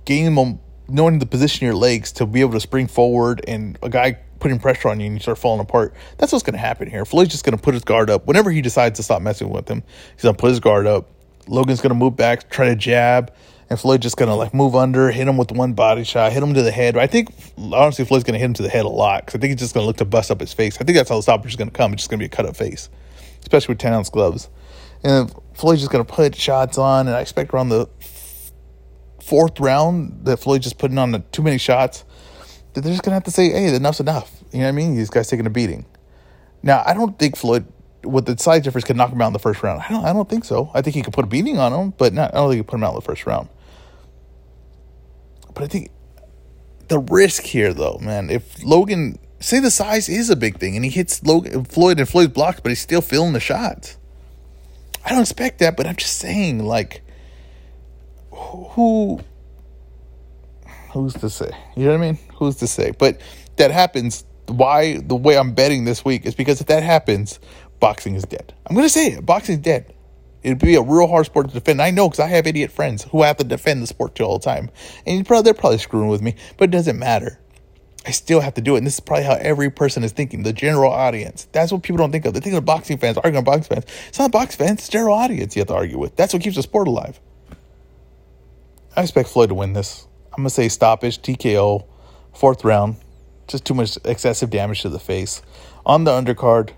gaining 0.06 0.33
mom- 0.33 0.59
knowing 0.88 1.19
the 1.19 1.27
position 1.27 1.65
of 1.65 1.74
your 1.74 1.75
legs 1.75 2.12
to 2.13 2.25
be 2.25 2.42
able 2.42 2.53
to 2.53 2.59
spring 2.59 2.88
forward 2.88 3.45
and 3.48 3.77
a 3.83 3.89
guy 3.89 4.18
putting 4.39 4.57
pressure 4.59 4.89
on 4.89 5.00
you 5.00 5.06
and 5.06 5.15
you 5.15 5.19
start 5.19 5.38
falling 5.38 5.62
apart, 5.62 5.94
that's 6.18 6.31
what's 6.31 6.44
going 6.44 6.53
to 6.53 6.59
happen 6.59 6.89
here. 6.89 7.06
Floyd's 7.06 7.30
just 7.30 7.45
going 7.45 7.56
to 7.56 7.62
put 7.62 7.75
his 7.75 7.83
guard 7.83 8.09
up. 8.09 8.25
Whenever 8.25 8.50
he 8.50 8.62
decides 8.62 8.98
to 8.98 9.03
stop 9.03 9.21
messing 9.21 9.50
with 9.50 9.69
him, 9.69 9.83
he's 10.15 10.24
going 10.24 10.36
to 10.36 10.41
put 10.41 10.50
his 10.50 10.59
guard 10.59 10.88
up. 10.88 11.12
Logan's 11.48 11.80
going 11.80 11.91
to 11.91 11.95
move 11.95 12.15
back, 12.15 12.50
try 12.50 12.65
to 12.65 12.75
jab 12.75 13.31
and 13.69 13.79
Floyd 13.79 14.01
just 14.01 14.17
gonna 14.17 14.35
like 14.35 14.53
move 14.53 14.75
under, 14.75 15.12
hit 15.12 15.27
him 15.27 15.38
with 15.38 15.51
one 15.51 15.73
body 15.73 16.03
shot, 16.03 16.31
hit 16.31 16.44
him 16.44 16.53
to 16.53 16.62
the 16.62 16.71
head. 16.71 16.97
I 16.97 17.07
think 17.07 17.29
honestly 17.57 18.06
Floyd's 18.06 18.23
gonna 18.23 18.38
hit 18.38 18.45
him 18.45 18.53
to 18.53 18.63
the 18.63 18.69
head 18.69 18.85
a 18.85 18.89
lot 18.89 19.25
because 19.25 19.38
I 19.38 19.41
think 19.41 19.51
he's 19.51 19.59
just 19.59 19.73
gonna 19.73 19.85
look 19.85 19.97
to 19.97 20.06
bust 20.06 20.31
up 20.31 20.39
his 20.39 20.53
face. 20.53 20.77
I 20.79 20.83
think 20.83 20.97
that's 20.97 21.09
how 21.09 21.15
the 21.15 21.23
stopper 21.23 21.47
is 21.47 21.56
gonna 21.56 21.71
come. 21.71 21.94
It's 21.94 22.03
just 22.03 22.09
gonna 22.09 22.19
be 22.19 22.25
a 22.25 22.29
cut 22.29 22.45
up 22.45 22.56
face, 22.56 22.89
especially 23.41 23.73
with 23.73 23.85
ounce 23.85 24.09
gloves. 24.09 24.50
And 25.03 25.33
Floyd's 25.53 25.81
just 25.81 25.91
gonna 25.91 26.06
put 26.06 26.35
shots 26.35 26.77
on, 26.77 27.07
and 27.07 27.15
I 27.15 27.21
expect 27.21 27.53
around 27.53 27.69
the 27.69 27.89
fourth 29.21 29.59
round 29.59 30.25
that 30.25 30.38
Floyd 30.38 30.62
just 30.62 30.77
putting 30.77 30.97
on 30.97 31.12
the, 31.12 31.19
too 31.19 31.41
many 31.41 31.57
shots 31.57 32.06
that 32.73 32.81
they're 32.81 32.94
just 32.94 33.03
gonna 33.03 33.15
have 33.15 33.23
to 33.23 33.31
say, 33.31 33.50
"Hey, 33.50 33.73
enough's 33.73 34.00
enough." 34.00 34.31
You 34.51 34.59
know 34.59 34.65
what 34.65 34.69
I 34.69 34.73
mean? 34.73 34.95
These 34.95 35.09
guys 35.09 35.27
taking 35.27 35.45
a 35.47 35.50
beating. 35.50 35.85
Now 36.62 36.83
I 36.85 36.94
don't 36.94 37.17
think 37.17 37.35
Floyd 37.35 37.65
with 38.03 38.25
the 38.25 38.38
size 38.38 38.62
difference 38.62 38.85
could 38.85 38.95
knock 38.95 39.12
him 39.12 39.21
out 39.21 39.27
in 39.27 39.33
the 39.33 39.39
first 39.39 39.63
round. 39.63 39.81
I 39.81 39.89
don't 39.89 40.06
I 40.06 40.13
don't 40.13 40.29
think 40.29 40.45
so. 40.45 40.69
I 40.73 40.81
think 40.81 40.95
he 40.95 41.01
could 41.01 41.13
put 41.13 41.25
a 41.25 41.27
beating 41.27 41.57
on 41.57 41.73
him, 41.73 41.94
but 41.97 42.13
not 42.13 42.33
I 42.33 42.38
don't 42.38 42.50
think 42.50 42.57
he 42.57 42.63
could 42.63 42.67
put 42.67 42.75
him 42.75 42.83
out 42.83 42.89
in 42.89 42.95
the 42.95 43.01
first 43.01 43.25
round. 43.25 43.50
But 45.55 45.63
I 45.63 45.67
think 45.67 45.89
the 46.89 46.99
risk 46.99 47.43
here, 47.43 47.73
though, 47.73 47.97
man, 48.01 48.29
if 48.29 48.63
Logan, 48.63 49.17
say 49.39 49.59
the 49.59 49.71
size 49.71 50.07
is 50.07 50.29
a 50.29 50.35
big 50.35 50.59
thing, 50.59 50.75
and 50.75 50.85
he 50.85 50.91
hits 50.91 51.23
Logan, 51.23 51.63
Floyd, 51.63 51.97
and 51.97 52.07
Floyd's 52.07 52.33
blocked, 52.33 52.61
but 52.61 52.69
he's 52.69 52.81
still 52.81 53.01
feeling 53.01 53.33
the 53.33 53.39
shots. 53.39 53.97
I 55.03 55.09
don't 55.09 55.21
expect 55.21 55.59
that, 55.59 55.77
but 55.77 55.87
I'm 55.87 55.95
just 55.95 56.17
saying, 56.17 56.63
like, 56.63 57.01
who, 58.31 59.21
who's 60.91 61.13
to 61.15 61.29
say? 61.29 61.51
You 61.75 61.85
know 61.85 61.91
what 61.91 61.97
I 61.97 62.11
mean? 62.11 62.19
Who's 62.35 62.57
to 62.57 62.67
say? 62.67 62.91
But 62.91 63.21
that 63.55 63.71
happens. 63.71 64.25
Why 64.47 64.97
the 64.97 65.15
way 65.15 65.37
I'm 65.37 65.53
betting 65.53 65.85
this 65.85 66.05
week 66.05 66.25
is 66.25 66.35
because 66.35 66.61
if 66.61 66.67
that 66.67 66.83
happens, 66.83 67.39
boxing 67.79 68.15
is 68.15 68.23
dead. 68.23 68.53
I'm 68.67 68.75
gonna 68.75 68.89
say 68.89 69.13
it. 69.13 69.25
Boxing 69.25 69.55
is 69.55 69.61
dead. 69.61 69.94
It'd 70.45 70.59
be 70.59 70.75
a 70.75 70.81
real 70.83 71.07
hard 71.07 71.25
sport 71.25 71.47
to 71.47 71.53
defend. 71.56 71.81
I 71.81 71.89
know 71.89 72.07
because 72.07 72.19
I 72.19 72.27
have 72.27 72.45
idiot 72.45 72.71
friends 72.71 73.01
who 73.06 73.24
have 73.24 73.38
to 73.38 73.44
defend 73.44 73.81
the 73.81 73.88
sport 73.88 74.13
to 74.15 74.24
all 74.24 74.38
the 74.38 74.45
time, 74.45 74.69
and 75.07 75.25
probably, 75.25 75.42
they're 75.42 75.56
probably 75.56 75.80
screwing 75.80 76.07
with 76.07 76.21
me, 76.21 76.36
but 76.57 76.65
it 76.65 76.71
doesn't 76.71 77.00
matter. 77.00 77.39
I 78.06 78.12
still 78.12 78.42
have 78.42 78.53
to 78.53 78.62
do 78.62 78.75
it, 78.75 78.77
and 78.77 78.86
this 78.86 78.94
is 78.94 79.00
probably 79.00 79.25
how 79.25 79.38
every 79.42 79.71
person 79.71 80.03
is 80.03 80.12
thinking. 80.12 80.44
The 80.44 80.53
general 80.53 80.92
audience. 80.92 81.47
That's 81.51 81.71
what 81.71 81.81
people 81.81 81.97
don't 81.97 82.12
think 82.12 82.25
of. 82.25 82.36
They 82.36 82.42
think 82.42 82.56
of 82.56 82.63
boxing 82.63 83.00
fans 83.00 83.18
arguing 83.18 83.44
boxing 83.44 83.75
fans. 83.75 83.86
It's 84.07 84.19
not 84.19 84.31
boxing 84.31 84.68
fans. 84.68 84.81
It's 84.81 84.89
general 84.89 85.15
audience 85.15 85.56
you 85.56 85.62
have 85.62 85.69
to 85.69 85.74
argue 85.74 85.97
with. 85.97 86.15
That's 86.15 86.31
what 86.31 86.44
keeps 86.44 86.57
the 86.57 86.62
sport 86.62 86.88
alive. 86.88 87.19
I 88.95 89.01
expect 89.01 89.30
Floyd 89.30 89.50
to 89.50 89.56
win 89.56 89.74
this. 89.74 90.06
I'm 90.31 90.44
gonna 90.44 90.51
say 90.51 90.69
stoppage, 90.69 91.24
TKO, 91.24 91.88
fourth 92.36 92.63
round. 92.63 92.98
Just 93.48 93.65
too 93.65 93.74
much 93.74 93.98
excessive 94.05 94.51
damage 94.51 94.84
to 94.84 94.89
the 94.89 95.00
face. 95.00 95.41
On 95.88 96.03
the 96.03 96.12
undercard, 96.12 96.69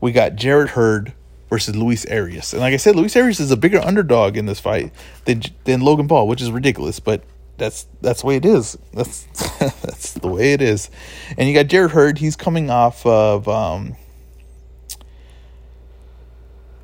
we 0.00 0.10
got 0.10 0.34
Jarrett 0.34 0.70
Hurd 0.70 1.12
versus 1.54 1.76
Luis 1.76 2.04
Arias. 2.06 2.52
And 2.52 2.62
like 2.62 2.74
I 2.74 2.78
said, 2.78 2.96
Luis 2.96 3.14
Arias 3.16 3.38
is 3.38 3.52
a 3.52 3.56
bigger 3.56 3.78
underdog 3.78 4.36
in 4.36 4.46
this 4.46 4.58
fight 4.58 4.92
than 5.24 5.40
than 5.62 5.82
Logan 5.82 6.08
Paul, 6.08 6.26
which 6.26 6.42
is 6.42 6.50
ridiculous, 6.50 6.98
but 6.98 7.22
that's 7.58 7.86
that's 8.00 8.22
the 8.22 8.26
way 8.26 8.34
it 8.34 8.44
is. 8.44 8.76
That's 8.92 9.22
that's 9.60 10.14
the 10.14 10.26
way 10.26 10.52
it 10.52 10.60
is. 10.60 10.90
And 11.38 11.48
you 11.48 11.54
got 11.54 11.68
Jarrett 11.68 11.92
Hurd, 11.92 12.18
he's 12.18 12.34
coming 12.34 12.70
off 12.70 13.06
of 13.06 13.46
um 13.46 13.94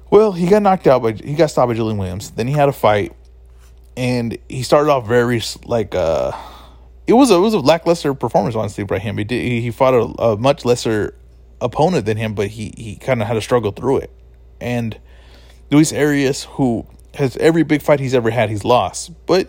well, 0.09 0.31
he 0.31 0.47
got 0.47 0.63
knocked 0.63 0.87
out 0.87 1.03
by 1.03 1.15
he 1.15 1.35
got 1.35 1.51
stopped 1.51 1.71
by 1.71 1.75
Julian 1.75 1.99
Williams. 1.99 2.31
Then 2.31 2.47
he 2.47 2.53
had 2.53 2.69
a 2.69 2.73
fight 2.73 3.13
and 3.97 4.39
he 4.49 4.63
started 4.63 4.89
off 4.89 5.05
very 5.05 5.43
like 5.65 5.97
uh 5.97 6.31
it 7.09 7.15
was 7.15 7.33
a 7.33 7.35
it 7.35 7.41
was 7.41 7.55
a 7.55 7.59
lackluster 7.59 8.15
performance 8.15 8.55
honestly 8.55 8.85
by 8.85 9.01
him. 9.01 9.19
He 9.19 9.25
did 9.25 9.43
he 9.43 9.73
fought 9.73 9.95
a, 9.95 10.23
a 10.23 10.37
much 10.37 10.65
lesser 10.65 11.17
opponent 11.61 12.07
than 12.07 12.17
him, 12.17 12.35
but 12.37 12.51
he 12.51 12.73
he 12.77 12.95
kind 12.95 13.21
of 13.21 13.27
had 13.27 13.35
to 13.35 13.41
struggle 13.41 13.73
through 13.73 13.97
it 13.97 14.13
and 14.61 14.99
Luis 15.71 15.93
Arias, 15.93 16.45
who 16.45 16.87
has 17.15 17.37
every 17.39 17.63
big 17.63 17.83
fight 17.83 18.01
he's 18.01 18.15
ever 18.15 18.31
had, 18.31 18.51
he's 18.51 18.65
lost, 18.65 19.13
but 19.27 19.49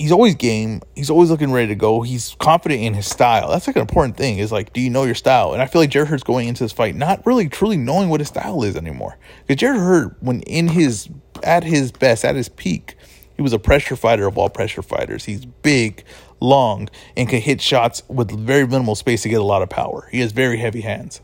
he's 0.00 0.12
always 0.12 0.34
game. 0.34 0.80
He's 0.96 1.10
always 1.10 1.30
looking 1.30 1.52
ready 1.52 1.68
to 1.68 1.74
go. 1.74 2.02
He's 2.02 2.34
confident 2.38 2.80
in 2.80 2.94
his 2.94 3.06
style. 3.06 3.50
That's 3.50 3.66
like 3.66 3.76
an 3.76 3.82
important 3.82 4.16
thing. 4.16 4.38
Is 4.38 4.50
like, 4.50 4.72
do 4.72 4.80
you 4.80 4.90
know 4.90 5.04
your 5.04 5.14
style? 5.14 5.52
And 5.52 5.62
I 5.62 5.66
feel 5.66 5.82
like 5.82 5.90
Jarrett 5.90 6.08
Hurd's 6.08 6.22
going 6.22 6.48
into 6.48 6.64
this 6.64 6.72
fight 6.72 6.94
not 6.94 7.24
really 7.26 7.48
truly 7.48 7.76
knowing 7.76 8.08
what 8.08 8.20
his 8.20 8.28
style 8.28 8.62
is 8.62 8.76
anymore. 8.76 9.18
Because 9.46 9.60
Jarrett 9.60 9.80
Hurd, 9.80 10.16
when 10.20 10.40
in 10.42 10.68
his 10.68 11.08
at 11.42 11.64
his 11.64 11.92
best, 11.92 12.24
at 12.24 12.34
his 12.34 12.48
peak, 12.48 12.96
he 13.36 13.42
was 13.42 13.52
a 13.52 13.58
pressure 13.58 13.96
fighter 13.96 14.26
of 14.26 14.38
all 14.38 14.48
pressure 14.48 14.82
fighters. 14.82 15.24
He's 15.24 15.44
big, 15.44 16.04
long, 16.40 16.88
and 17.16 17.28
can 17.28 17.40
hit 17.40 17.60
shots 17.60 18.02
with 18.08 18.30
very 18.30 18.66
minimal 18.66 18.94
space 18.94 19.22
to 19.22 19.28
get 19.28 19.40
a 19.40 19.44
lot 19.44 19.62
of 19.62 19.68
power. 19.68 20.08
He 20.10 20.20
has 20.20 20.32
very 20.32 20.58
heavy 20.58 20.80
hands. 20.80 21.20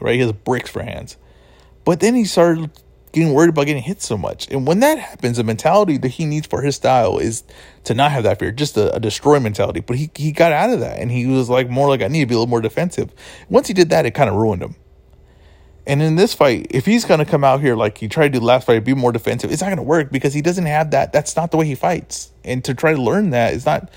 Right? 0.00 0.14
He 0.14 0.20
has 0.20 0.32
bricks 0.32 0.70
for 0.70 0.82
hands. 0.82 1.16
But 1.84 2.00
then 2.00 2.14
he 2.14 2.24
started 2.24 2.70
getting 3.12 3.34
worried 3.34 3.50
about 3.50 3.66
getting 3.66 3.82
hit 3.82 4.00
so 4.00 4.16
much. 4.16 4.48
And 4.50 4.66
when 4.66 4.80
that 4.80 4.98
happens, 4.98 5.36
the 5.36 5.44
mentality 5.44 5.98
that 5.98 6.08
he 6.08 6.24
needs 6.24 6.46
for 6.46 6.62
his 6.62 6.76
style 6.76 7.18
is 7.18 7.44
to 7.84 7.94
not 7.94 8.10
have 8.10 8.24
that 8.24 8.38
fear, 8.38 8.50
just 8.50 8.76
a, 8.76 8.94
a, 8.94 9.00
destroy 9.00 9.38
mentality. 9.38 9.80
But 9.80 9.96
he, 9.96 10.10
he 10.14 10.32
got 10.32 10.52
out 10.52 10.70
of 10.70 10.80
that 10.80 10.98
and 10.98 11.10
he 11.10 11.26
was 11.26 11.50
like 11.50 11.68
more 11.68 11.88
like, 11.88 12.00
I 12.00 12.08
need 12.08 12.20
to 12.20 12.26
be 12.26 12.34
a 12.34 12.38
little 12.38 12.50
more 12.50 12.62
defensive. 12.62 13.12
Once 13.50 13.68
he 13.68 13.74
did 13.74 13.90
that, 13.90 14.06
it 14.06 14.12
kind 14.12 14.30
of 14.30 14.36
ruined 14.36 14.62
him. 14.62 14.76
And 15.86 16.00
in 16.00 16.16
this 16.16 16.32
fight, 16.32 16.68
if 16.70 16.86
he's 16.86 17.04
going 17.04 17.18
to 17.18 17.26
come 17.26 17.42
out 17.42 17.60
here 17.60 17.74
like 17.74 17.98
he 17.98 18.08
tried 18.08 18.32
to 18.32 18.38
do 18.38 18.44
last 18.44 18.66
fight, 18.66 18.84
be 18.84 18.94
more 18.94 19.12
defensive, 19.12 19.50
it's 19.50 19.60
not 19.60 19.68
going 19.68 19.76
to 19.78 19.82
work 19.82 20.12
because 20.12 20.32
he 20.32 20.40
doesn't 20.40 20.66
have 20.66 20.92
that. 20.92 21.12
That's 21.12 21.36
not 21.36 21.50
the 21.50 21.56
way 21.56 21.66
he 21.66 21.74
fights. 21.74 22.30
And 22.44 22.64
to 22.64 22.74
try 22.74 22.94
to 22.94 23.02
learn 23.02 23.30
that 23.30 23.52
is 23.52 23.66
not, 23.66 23.90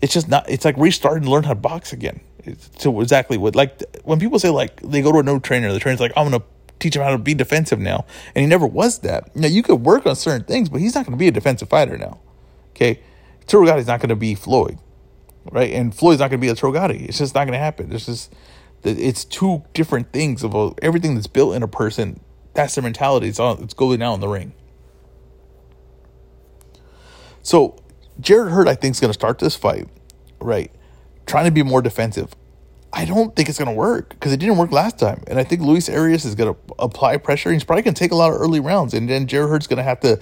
it's 0.00 0.14
just 0.14 0.28
not. 0.28 0.48
It's 0.48 0.64
like 0.64 0.76
restarting 0.78 1.24
to 1.24 1.30
learn 1.30 1.42
how 1.42 1.50
to 1.50 1.56
box 1.56 1.92
again. 1.92 2.20
It's, 2.44 2.70
so 2.78 3.00
exactly 3.00 3.38
what 3.38 3.54
like 3.54 3.80
when 4.02 4.18
people 4.18 4.38
say 4.38 4.50
like 4.50 4.80
they 4.82 5.00
go 5.00 5.12
to 5.12 5.18
a 5.18 5.22
no 5.22 5.38
trainer, 5.38 5.72
the 5.72 5.78
trainer's 5.78 6.00
like 6.00 6.12
I'm 6.16 6.30
gonna 6.30 6.44
teach 6.82 6.96
him 6.96 7.02
how 7.02 7.10
to 7.10 7.18
be 7.18 7.34
defensive 7.34 7.78
now, 7.78 8.04
and 8.34 8.42
he 8.42 8.46
never 8.46 8.66
was 8.66 9.00
that. 9.00 9.34
Now 9.36 9.48
you 9.48 9.62
could 9.62 9.76
work 9.76 10.06
on 10.06 10.16
certain 10.16 10.44
things, 10.44 10.68
but 10.68 10.80
he's 10.80 10.94
not 10.94 11.04
gonna 11.04 11.16
be 11.16 11.28
a 11.28 11.32
defensive 11.32 11.68
fighter 11.68 11.96
now. 11.96 12.20
Okay, 12.70 13.00
Arturo 13.40 13.66
Gatti's 13.66 13.86
not 13.86 14.00
gonna 14.00 14.16
be 14.16 14.34
Floyd, 14.34 14.78
right? 15.50 15.72
And 15.72 15.94
Floyd's 15.94 16.20
not 16.20 16.30
gonna 16.30 16.40
be 16.40 16.48
Arturo 16.48 16.72
Gatti. 16.72 17.06
It's 17.06 17.18
just 17.18 17.34
not 17.34 17.46
gonna 17.46 17.58
happen. 17.58 17.92
It's 17.92 18.06
just 18.06 18.34
it's 18.84 19.24
two 19.24 19.62
different 19.74 20.12
things 20.12 20.42
of 20.42 20.74
everything 20.82 21.14
that's 21.14 21.28
built 21.28 21.54
in 21.54 21.62
a 21.62 21.68
person. 21.68 22.20
That's 22.54 22.74
their 22.74 22.82
mentality. 22.82 23.28
It's 23.28 23.38
all 23.38 23.62
it's 23.62 23.74
going 23.74 24.02
out 24.02 24.14
in 24.14 24.20
the 24.20 24.28
ring. 24.28 24.52
So 27.42 27.76
Jarrett 28.20 28.52
Hurd, 28.52 28.68
I 28.68 28.74
think, 28.74 28.94
is 28.94 29.00
going 29.00 29.10
to 29.10 29.18
start 29.18 29.38
this 29.38 29.56
fight, 29.56 29.88
right? 30.40 30.70
Trying 31.26 31.46
to 31.46 31.50
be 31.50 31.62
more 31.62 31.82
defensive. 31.82 32.34
I 32.92 33.04
don't 33.04 33.34
think 33.34 33.48
it's 33.48 33.58
going 33.58 33.70
to 33.70 33.74
work 33.74 34.10
because 34.10 34.32
it 34.32 34.36
didn't 34.38 34.58
work 34.58 34.70
last 34.70 34.98
time. 34.98 35.22
And 35.26 35.38
I 35.38 35.44
think 35.44 35.62
Luis 35.62 35.88
Arias 35.88 36.24
is 36.24 36.34
going 36.34 36.54
to 36.54 36.60
apply 36.78 37.16
pressure. 37.16 37.50
He's 37.50 37.64
probably 37.64 37.82
going 37.82 37.94
to 37.94 37.98
take 37.98 38.12
a 38.12 38.16
lot 38.16 38.32
of 38.32 38.40
early 38.40 38.60
rounds. 38.60 38.92
And 38.92 39.08
then 39.08 39.26
Jarrett 39.26 39.50
Hurd's 39.50 39.66
going 39.66 39.78
to 39.78 39.82
have 39.82 40.00
to 40.00 40.20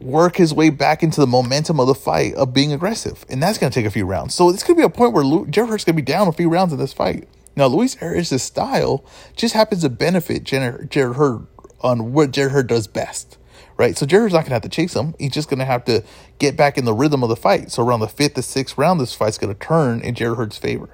work 0.00 0.36
his 0.36 0.52
way 0.52 0.70
back 0.70 1.02
into 1.02 1.20
the 1.20 1.26
momentum 1.26 1.78
of 1.78 1.86
the 1.86 1.94
fight 1.94 2.34
of 2.34 2.52
being 2.52 2.72
aggressive. 2.72 3.24
And 3.28 3.42
that's 3.42 3.58
going 3.58 3.70
to 3.70 3.74
take 3.74 3.86
a 3.86 3.90
few 3.90 4.04
rounds. 4.04 4.34
So 4.34 4.46
going 4.46 4.58
to 4.58 4.74
be 4.74 4.82
a 4.82 4.88
point 4.88 5.12
where 5.12 5.24
Lu- 5.24 5.46
Jarrett 5.46 5.70
Hurd's 5.70 5.84
going 5.84 5.96
to 5.96 6.02
be 6.02 6.12
down 6.12 6.26
a 6.26 6.32
few 6.32 6.48
rounds 6.48 6.72
in 6.72 6.78
this 6.78 6.92
fight. 6.92 7.28
Now, 7.56 7.66
Luis 7.66 7.96
Arias' 8.02 8.42
style 8.42 9.04
just 9.36 9.54
happens 9.54 9.82
to 9.82 9.88
benefit 9.88 10.42
Jarrett 10.42 10.92
Hurd 10.92 11.46
on 11.82 12.12
what 12.12 12.32
Jarrett 12.32 12.52
Hurd 12.52 12.66
does 12.66 12.88
best 12.88 13.38
right? 13.76 13.96
So 13.96 14.06
Jarrett's 14.06 14.32
not 14.32 14.40
going 14.40 14.50
to 14.50 14.54
have 14.54 14.62
to 14.62 14.68
chase 14.68 14.94
him. 14.94 15.14
He's 15.18 15.32
just 15.32 15.48
going 15.48 15.58
to 15.58 15.64
have 15.64 15.84
to 15.86 16.04
get 16.38 16.56
back 16.56 16.78
in 16.78 16.84
the 16.84 16.94
rhythm 16.94 17.22
of 17.22 17.28
the 17.28 17.36
fight. 17.36 17.70
So 17.70 17.86
around 17.86 18.00
the 18.00 18.08
fifth 18.08 18.34
to 18.34 18.42
sixth 18.42 18.78
round, 18.78 19.00
this 19.00 19.14
fight's 19.14 19.38
going 19.38 19.52
to 19.52 19.58
turn 19.58 20.00
in 20.00 20.14
Jarrett 20.14 20.38
Hurd's 20.38 20.58
favor, 20.58 20.93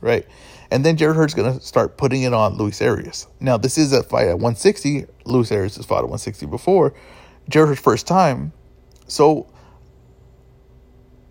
right? 0.00 0.26
And 0.70 0.84
then 0.84 0.96
Jarrett 0.96 1.16
Hurd's 1.16 1.34
going 1.34 1.58
to 1.58 1.64
start 1.64 1.96
putting 1.96 2.22
it 2.22 2.34
on 2.34 2.56
Luis 2.56 2.82
Arias. 2.82 3.26
Now, 3.40 3.56
this 3.56 3.78
is 3.78 3.92
a 3.92 4.02
fight 4.02 4.28
at 4.28 4.34
160. 4.34 5.06
Luis 5.24 5.50
Arias 5.50 5.76
has 5.76 5.86
fought 5.86 5.98
at 5.98 6.10
160 6.10 6.46
before. 6.46 6.94
Jarrett 7.48 7.70
Hurd's 7.70 7.80
first 7.80 8.06
time. 8.06 8.52
So 9.06 9.50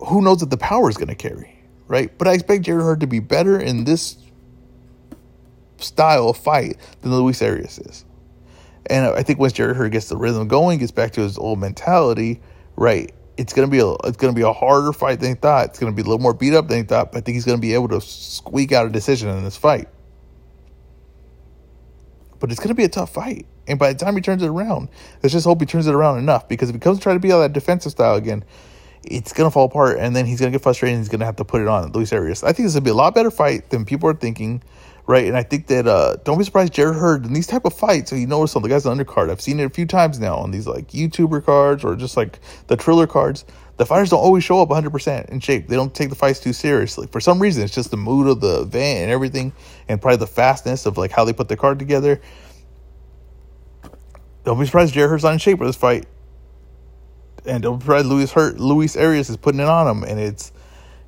who 0.00 0.22
knows 0.22 0.40
what 0.40 0.50
the 0.50 0.56
power 0.56 0.88
is 0.88 0.96
going 0.96 1.08
to 1.08 1.14
carry, 1.14 1.58
right? 1.86 2.16
But 2.18 2.28
I 2.28 2.34
expect 2.34 2.64
Jarrett 2.64 2.84
Hurd 2.84 3.00
to 3.00 3.06
be 3.06 3.20
better 3.20 3.58
in 3.58 3.84
this 3.84 4.16
style 5.78 6.30
of 6.30 6.36
fight 6.36 6.76
than 7.02 7.14
Luis 7.14 7.40
Arias 7.42 7.78
is. 7.78 8.04
And 8.86 9.06
I 9.06 9.22
think 9.22 9.38
once 9.38 9.52
Jarrett 9.52 9.76
Hurd 9.76 9.92
gets 9.92 10.08
the 10.08 10.16
rhythm 10.16 10.48
going, 10.48 10.78
gets 10.78 10.92
back 10.92 11.12
to 11.12 11.20
his 11.20 11.36
old 11.36 11.58
mentality, 11.58 12.40
right? 12.76 13.12
It's 13.38 13.52
gonna 13.52 13.68
be 13.68 13.78
a 13.78 13.92
it's 14.04 14.16
gonna 14.16 14.32
be 14.34 14.42
a 14.42 14.52
harder 14.52 14.92
fight 14.92 15.20
than 15.20 15.30
he 15.30 15.34
thought. 15.36 15.66
It's 15.66 15.78
gonna 15.78 15.92
be 15.92 16.02
a 16.02 16.04
little 16.04 16.18
more 16.18 16.34
beat 16.34 16.54
up 16.54 16.68
than 16.68 16.78
he 16.78 16.82
thought. 16.82 17.12
But 17.12 17.18
I 17.18 17.20
think 17.22 17.36
he's 17.36 17.44
gonna 17.44 17.58
be 17.58 17.72
able 17.72 17.88
to 17.88 18.00
squeak 18.00 18.72
out 18.72 18.84
a 18.84 18.90
decision 18.90 19.30
in 19.30 19.44
this 19.44 19.56
fight. 19.56 19.88
But 22.40 22.50
it's 22.50 22.60
gonna 22.60 22.74
be 22.74 22.84
a 22.84 22.88
tough 22.88 23.14
fight. 23.14 23.46
And 23.68 23.78
by 23.78 23.92
the 23.92 23.98
time 23.98 24.16
he 24.16 24.22
turns 24.22 24.42
it 24.42 24.48
around, 24.48 24.88
let's 25.22 25.32
just 25.32 25.46
hope 25.46 25.60
he 25.60 25.66
turns 25.66 25.86
it 25.86 25.94
around 25.94 26.18
enough. 26.18 26.48
Because 26.48 26.68
if 26.68 26.74
he 26.74 26.80
comes 26.80 26.98
to 26.98 27.02
try 27.02 27.14
to 27.14 27.20
be 27.20 27.30
on 27.30 27.40
that 27.40 27.52
defensive 27.52 27.92
style 27.92 28.16
again, 28.16 28.44
it's 29.04 29.32
gonna 29.32 29.50
fall 29.50 29.66
apart, 29.66 29.98
and 30.00 30.16
then 30.16 30.26
he's 30.26 30.40
gonna 30.40 30.50
get 30.50 30.62
frustrated. 30.62 30.96
and 30.96 31.04
He's 31.04 31.08
gonna 31.08 31.24
have 31.24 31.36
to 31.36 31.44
put 31.44 31.62
it 31.62 31.68
on 31.68 31.92
Luis 31.92 32.12
Arias. 32.12 32.42
I 32.42 32.52
think 32.52 32.66
this 32.66 32.74
will 32.74 32.80
be 32.80 32.90
a 32.90 32.94
lot 32.94 33.14
better 33.14 33.30
fight 33.30 33.70
than 33.70 33.84
people 33.84 34.08
are 34.08 34.14
thinking 34.14 34.62
right? 35.08 35.26
And 35.26 35.36
I 35.36 35.42
think 35.42 35.66
that 35.68 35.88
uh, 35.88 36.16
don't 36.22 36.38
be 36.38 36.44
surprised, 36.44 36.74
Jarrett 36.74 36.96
Hurd 36.96 37.24
in 37.24 37.32
these 37.32 37.46
type 37.46 37.64
of 37.64 37.72
fights. 37.72 38.10
So 38.10 38.16
you 38.16 38.26
notice 38.26 38.54
on 38.54 38.62
the 38.62 38.68
guys 38.68 38.84
on 38.84 38.98
undercard, 38.98 39.30
I've 39.30 39.40
seen 39.40 39.58
it 39.58 39.64
a 39.64 39.70
few 39.70 39.86
times 39.86 40.20
now 40.20 40.36
on 40.36 40.50
these 40.50 40.66
like 40.66 40.88
YouTuber 40.88 41.44
cards 41.44 41.82
or 41.82 41.96
just 41.96 42.16
like 42.16 42.38
the 42.66 42.76
Triller 42.76 43.06
cards. 43.06 43.46
The 43.78 43.86
fighters 43.86 44.10
don't 44.10 44.20
always 44.20 44.44
show 44.44 44.60
up 44.60 44.68
100% 44.68 45.30
in 45.30 45.40
shape. 45.40 45.68
They 45.68 45.76
don't 45.76 45.94
take 45.94 46.10
the 46.10 46.14
fights 46.14 46.40
too 46.40 46.52
seriously. 46.52 47.08
For 47.10 47.20
some 47.20 47.40
reason, 47.40 47.64
it's 47.64 47.74
just 47.74 47.90
the 47.90 47.96
mood 47.96 48.26
of 48.28 48.40
the 48.40 48.60
event 48.62 49.04
and 49.04 49.10
everything, 49.10 49.52
and 49.88 50.00
probably 50.00 50.18
the 50.18 50.26
fastness 50.26 50.84
of 50.84 50.98
like 50.98 51.10
how 51.10 51.24
they 51.24 51.32
put 51.32 51.48
the 51.48 51.56
card 51.56 51.78
together. 51.78 52.20
Don't 54.44 54.60
be 54.60 54.66
surprised 54.66 54.92
Jarrett 54.92 55.10
Hurd's 55.10 55.24
not 55.24 55.32
in 55.32 55.38
shape 55.38 55.58
for 55.58 55.66
this 55.66 55.76
fight. 55.76 56.06
And 57.46 57.62
don't 57.62 57.78
be 57.78 57.84
surprised 57.84 58.06
Luis 58.06 58.30
Hurt, 58.30 58.60
Luis 58.60 58.94
Arias 58.94 59.30
is 59.30 59.38
putting 59.38 59.60
it 59.60 59.68
on 59.68 59.86
him, 59.86 60.02
and 60.02 60.20
it's 60.20 60.52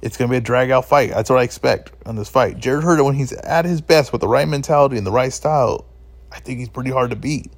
it's 0.02 0.16
going 0.16 0.28
to 0.28 0.33
be 0.33 0.38
a 0.38 0.40
drag 0.40 0.71
out 0.71 0.85
fight. 0.87 1.11
That's 1.11 1.30
what 1.30 1.38
I 1.38 1.42
expect 1.42 1.92
on 2.07 2.16
this 2.16 2.28
fight. 2.28 2.59
Jarrett 2.59 2.85
Hurd, 2.85 3.00
when 3.02 3.14
he's 3.14 3.33
at 3.33 3.64
his 3.64 3.80
best 3.80 4.12
with 4.12 4.21
the 4.21 4.28
right 4.28 4.49
mentality 4.49 4.97
and 4.97 5.07
the 5.07 5.12
right 5.12 5.33
style, 5.33 5.85
I 6.33 6.40
think 6.40 6.59
he's 6.59 6.69
pretty 6.69 6.90
hard 6.90 7.11
to 7.11 7.16
beat, 7.16 7.52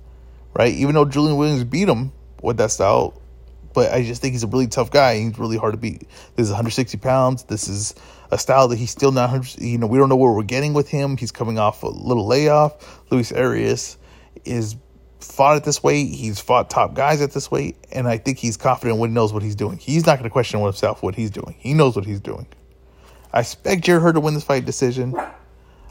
right? 0.55 0.73
Even 0.73 0.95
though 0.95 1.05
Julian 1.05 1.37
Williams 1.37 1.65
beat 1.65 1.89
him 1.89 2.13
with 2.43 2.57
that 2.57 2.71
style, 2.71 3.21
but 3.75 3.93
I 3.93 4.03
just 4.03 4.21
think 4.21 4.33
he's 4.33 4.43
a 4.43 4.49
really 4.49 4.67
tough 4.67 4.91
guy. 4.91 5.19
He's 5.19 5.39
really 5.39 5.57
hard 5.57 5.73
to 5.73 5.79
beat. 5.79 6.01
This 6.37 6.45
is 6.45 6.51
160 6.51 6.99
pounds. 6.99 7.45
This 7.45 7.69
is 7.69 7.95
a 8.31 8.39
style 8.39 8.69
that 8.69 8.77
he's 8.77 8.91
still 8.91 9.13
not, 9.13 9.59
you 9.59 9.79
know, 9.79 9.87
we 9.87 9.99
don't 9.99 10.09
know 10.09 10.17
where 10.17 10.33
we're 10.33 10.43
getting 10.43 10.75
with 10.75 10.89
him. 10.89 11.17
He's 11.17 11.33
coming 11.33 11.59
off 11.59 11.83
a 11.83 11.89
little 11.89 12.27
layoff. 12.27 13.03
Luis 13.11 13.33
Arias 13.33 13.99
is 14.45 14.77
fought 15.23 15.57
at 15.57 15.65
this 15.65 15.83
weight. 15.83 16.15
He's 16.15 16.41
fought 16.41 16.71
top 16.71 16.95
guys 16.95 17.21
at 17.21 17.33
this 17.33 17.51
weight, 17.51 17.77
and 17.93 18.07
I 18.09 18.19
think 18.19 18.39
he's 18.39 18.57
confident 18.57 18.99
when 18.99 19.11
he 19.11 19.15
knows 19.15 19.33
what 19.33 19.43
he's 19.43 19.55
doing. 19.55 19.79
He's 19.79 20.07
not 20.07 20.19
going 20.19 20.25
to 20.25 20.31
question 20.31 20.61
himself 20.61 21.03
what 21.03 21.15
he's 21.15 21.31
doing. 21.31 21.55
He 21.59 21.75
knows 21.75 21.97
what 21.97 22.05
he's 22.05 22.21
doing. 22.21 22.47
I 23.33 23.41
expect 23.41 23.83
Jarrett 23.83 24.03
Hurd 24.03 24.15
to 24.15 24.21
win 24.21 24.35
this 24.35 24.45
fight 24.45 24.65
decision. 24.65 25.15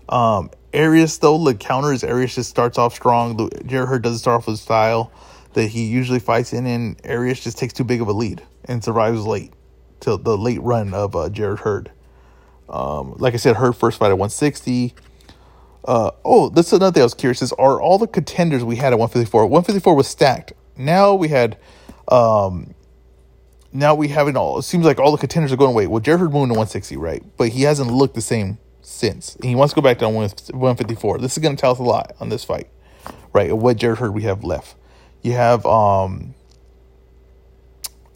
Um, 0.10 0.52
Arias 0.74 1.18
though, 1.18 1.44
the 1.44 1.56
counters 1.56 2.04
Arias 2.04 2.36
just 2.36 2.50
starts 2.50 2.78
off 2.78 2.94
strong. 2.94 3.50
Jarrett 3.66 3.90
Hurd 3.90 4.04
doesn't 4.04 4.20
start 4.20 4.42
off 4.42 4.48
with 4.48 4.60
style 4.60 5.12
that 5.54 5.68
he 5.68 5.86
usually 5.86 6.20
fights 6.20 6.54
in, 6.54 6.66
and 6.66 7.00
Arias 7.06 7.42
just 7.42 7.58
takes 7.58 7.74
too 7.74 7.84
big 7.84 8.02
of 8.02 8.08
a 8.08 8.14
lead 8.14 8.44
and 8.66 8.84
survives 8.84 9.26
late 9.26 9.54
till 10.00 10.18
the 10.18 10.38
late 10.38 10.62
run 10.62 10.94
of 10.94 11.16
uh, 11.16 11.30
Jarrett 11.30 11.60
Hurd. 11.62 11.92
Um, 12.70 13.16
like 13.18 13.34
I 13.34 13.38
said, 13.38 13.58
Hurd 13.58 13.76
first 13.76 14.00
fight 14.00 14.08
at 14.08 14.18
160. 14.18 14.94
Uh, 15.86 16.12
oh, 16.24 16.50
that's 16.50 16.72
another 16.74 16.94
thing 16.94 17.02
I 17.02 17.06
was 17.06 17.14
curious 17.14 17.42
is 17.42 17.52
are 17.54 17.82
all 17.82 17.98
the 17.98 18.08
contenders 18.08 18.64
we 18.64 18.76
had 18.76 18.94
at 18.94 19.00
154? 19.00 19.46
154 19.48 19.96
was 19.96 20.08
stacked. 20.08 20.54
Now 20.78 21.14
we 21.16 21.30
had, 21.30 21.58
um, 22.08 22.74
now 23.74 23.96
we 23.96 24.10
have 24.10 24.28
it 24.28 24.36
all. 24.36 24.60
It 24.60 24.64
seems 24.64 24.86
like 24.86 25.00
all 25.00 25.12
the 25.12 25.18
contenders 25.18 25.52
are 25.52 25.58
going 25.58 25.72
away. 25.72 25.88
Well, 25.88 26.00
Jarrett 26.00 26.22
moved 26.22 26.34
to 26.34 26.54
160, 26.54 26.98
right? 26.98 27.24
But 27.38 27.50
he 27.50 27.64
hasn't 27.64 27.92
looked 27.92 28.16
the 28.16 28.22
same 28.22 28.60
since. 28.82 29.36
And 29.36 29.46
He 29.46 29.56
wants 29.56 29.74
to 29.74 29.82
go 29.82 29.82
back 29.82 30.00
to 30.00 30.10
154. 30.10 31.18
This 31.20 31.34
is 31.34 31.42
going 31.42 31.56
to 31.56 31.60
tell 31.60 31.72
us 31.72 31.80
a 31.80 31.84
lot 31.84 32.16
on 32.20 32.30
this 32.30 32.44
fight, 32.44 32.68
right? 33.34 33.56
What 33.56 33.78
Jarrett 33.78 34.00
Hurd 34.00 34.14
we 34.14 34.24
have 34.24 34.44
left. 34.44 34.76
You 35.22 35.34
have 35.34 35.66
um, 35.66 36.34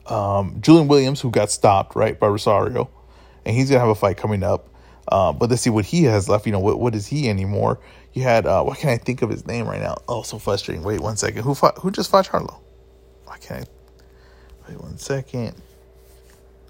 um, 0.07 0.57
Julian 0.61 0.87
Williams, 0.87 1.21
who 1.21 1.31
got 1.31 1.51
stopped, 1.51 1.95
right, 1.95 2.19
by 2.19 2.27
Rosario, 2.27 2.89
and 3.45 3.55
he's 3.55 3.69
going 3.69 3.77
to 3.77 3.79
have 3.79 3.89
a 3.89 3.95
fight 3.95 4.17
coming 4.17 4.43
up. 4.43 4.69
Uh, 5.07 5.31
but 5.31 5.49
let's 5.49 5.61
see 5.61 5.69
what 5.69 5.85
he 5.85 6.03
has 6.03 6.27
left. 6.27 6.45
You 6.45 6.51
know, 6.51 6.59
what 6.59 6.79
what 6.79 6.95
is 6.95 7.07
he 7.07 7.29
anymore? 7.29 7.79
You 8.13 8.23
had 8.23 8.45
uh, 8.45 8.63
what 8.63 8.79
can 8.79 8.89
I 8.89 8.97
think 8.97 9.21
of 9.21 9.29
his 9.29 9.45
name 9.45 9.67
right 9.67 9.81
now? 9.81 9.97
Oh, 10.07 10.23
so 10.23 10.39
frustrating. 10.39 10.83
Wait 10.83 10.99
one 10.99 11.17
second. 11.17 11.43
Who 11.43 11.53
fought? 11.53 11.77
Who 11.79 11.91
just 11.91 12.09
fought 12.09 12.27
Charlo? 12.27 12.59
Why 13.25 13.37
can't 13.37 13.67
I? 13.67 14.69
Wait 14.69 14.81
one 14.81 14.97
second. 14.97 15.61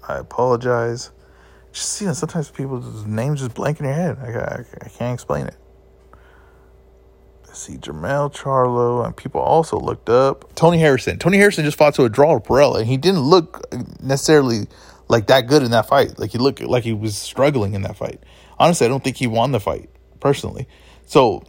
I 0.06 0.18
apologize. 0.18 1.10
Just 1.72 2.00
you 2.00 2.06
know, 2.06 2.12
sometimes 2.12 2.50
people's 2.50 3.06
names 3.06 3.40
just 3.40 3.54
blank 3.54 3.80
in 3.80 3.86
your 3.86 3.94
head. 3.94 4.18
I, 4.20 4.28
I, 4.28 4.64
I 4.82 4.88
can't 4.88 5.14
explain 5.14 5.46
it. 5.46 5.56
Let's 7.46 7.60
see, 7.60 7.78
Jermell 7.78 8.34
Charlo, 8.34 9.04
and 9.04 9.16
people 9.16 9.40
also 9.40 9.78
looked 9.78 10.08
up 10.08 10.54
Tony 10.54 10.78
Harrison. 10.78 11.18
Tony 11.18 11.38
Harrison 11.38 11.64
just 11.64 11.78
fought 11.78 11.94
to 11.94 12.04
a 12.04 12.08
draw 12.08 12.34
with 12.34 12.44
Perrella, 12.44 12.80
and 12.80 12.86
he 12.86 12.96
didn't 12.96 13.20
look 13.20 13.62
necessarily 14.02 14.66
like 15.08 15.26
that 15.28 15.46
good 15.46 15.62
in 15.62 15.70
that 15.70 15.86
fight. 15.86 16.18
Like 16.18 16.30
he 16.30 16.38
looked 16.38 16.60
like 16.60 16.84
he 16.84 16.92
was 16.92 17.16
struggling 17.16 17.74
in 17.74 17.82
that 17.82 17.96
fight. 17.96 18.22
Honestly, 18.58 18.86
I 18.86 18.88
don't 18.88 19.04
think 19.04 19.16
he 19.16 19.26
won 19.26 19.52
the 19.52 19.60
fight 19.60 19.90
personally. 20.20 20.68
So 21.04 21.44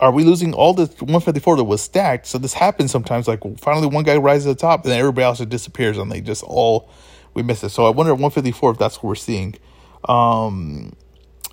are 0.00 0.10
we 0.10 0.24
losing 0.24 0.52
all 0.52 0.74
the 0.74 0.86
154 0.86 1.56
that 1.56 1.64
was 1.64 1.80
stacked? 1.80 2.26
So 2.26 2.38
this 2.38 2.54
happens 2.54 2.90
sometimes. 2.90 3.28
Like 3.28 3.40
finally, 3.58 3.86
one 3.86 4.04
guy 4.04 4.16
rises 4.16 4.44
to 4.44 4.48
the 4.50 4.54
top, 4.56 4.82
and 4.82 4.92
then 4.92 4.98
everybody 4.98 5.24
else 5.24 5.38
just 5.38 5.50
disappears, 5.50 5.96
and 5.96 6.10
they 6.10 6.20
just 6.20 6.42
all 6.42 6.90
we 7.34 7.42
miss 7.42 7.62
it. 7.64 7.70
So 7.70 7.86
I 7.86 7.90
wonder 7.90 8.10
at 8.10 8.18
154 8.18 8.72
if 8.72 8.78
that's 8.78 8.96
what 8.96 9.04
we're 9.04 9.14
seeing. 9.14 9.54
Um, 10.08 10.94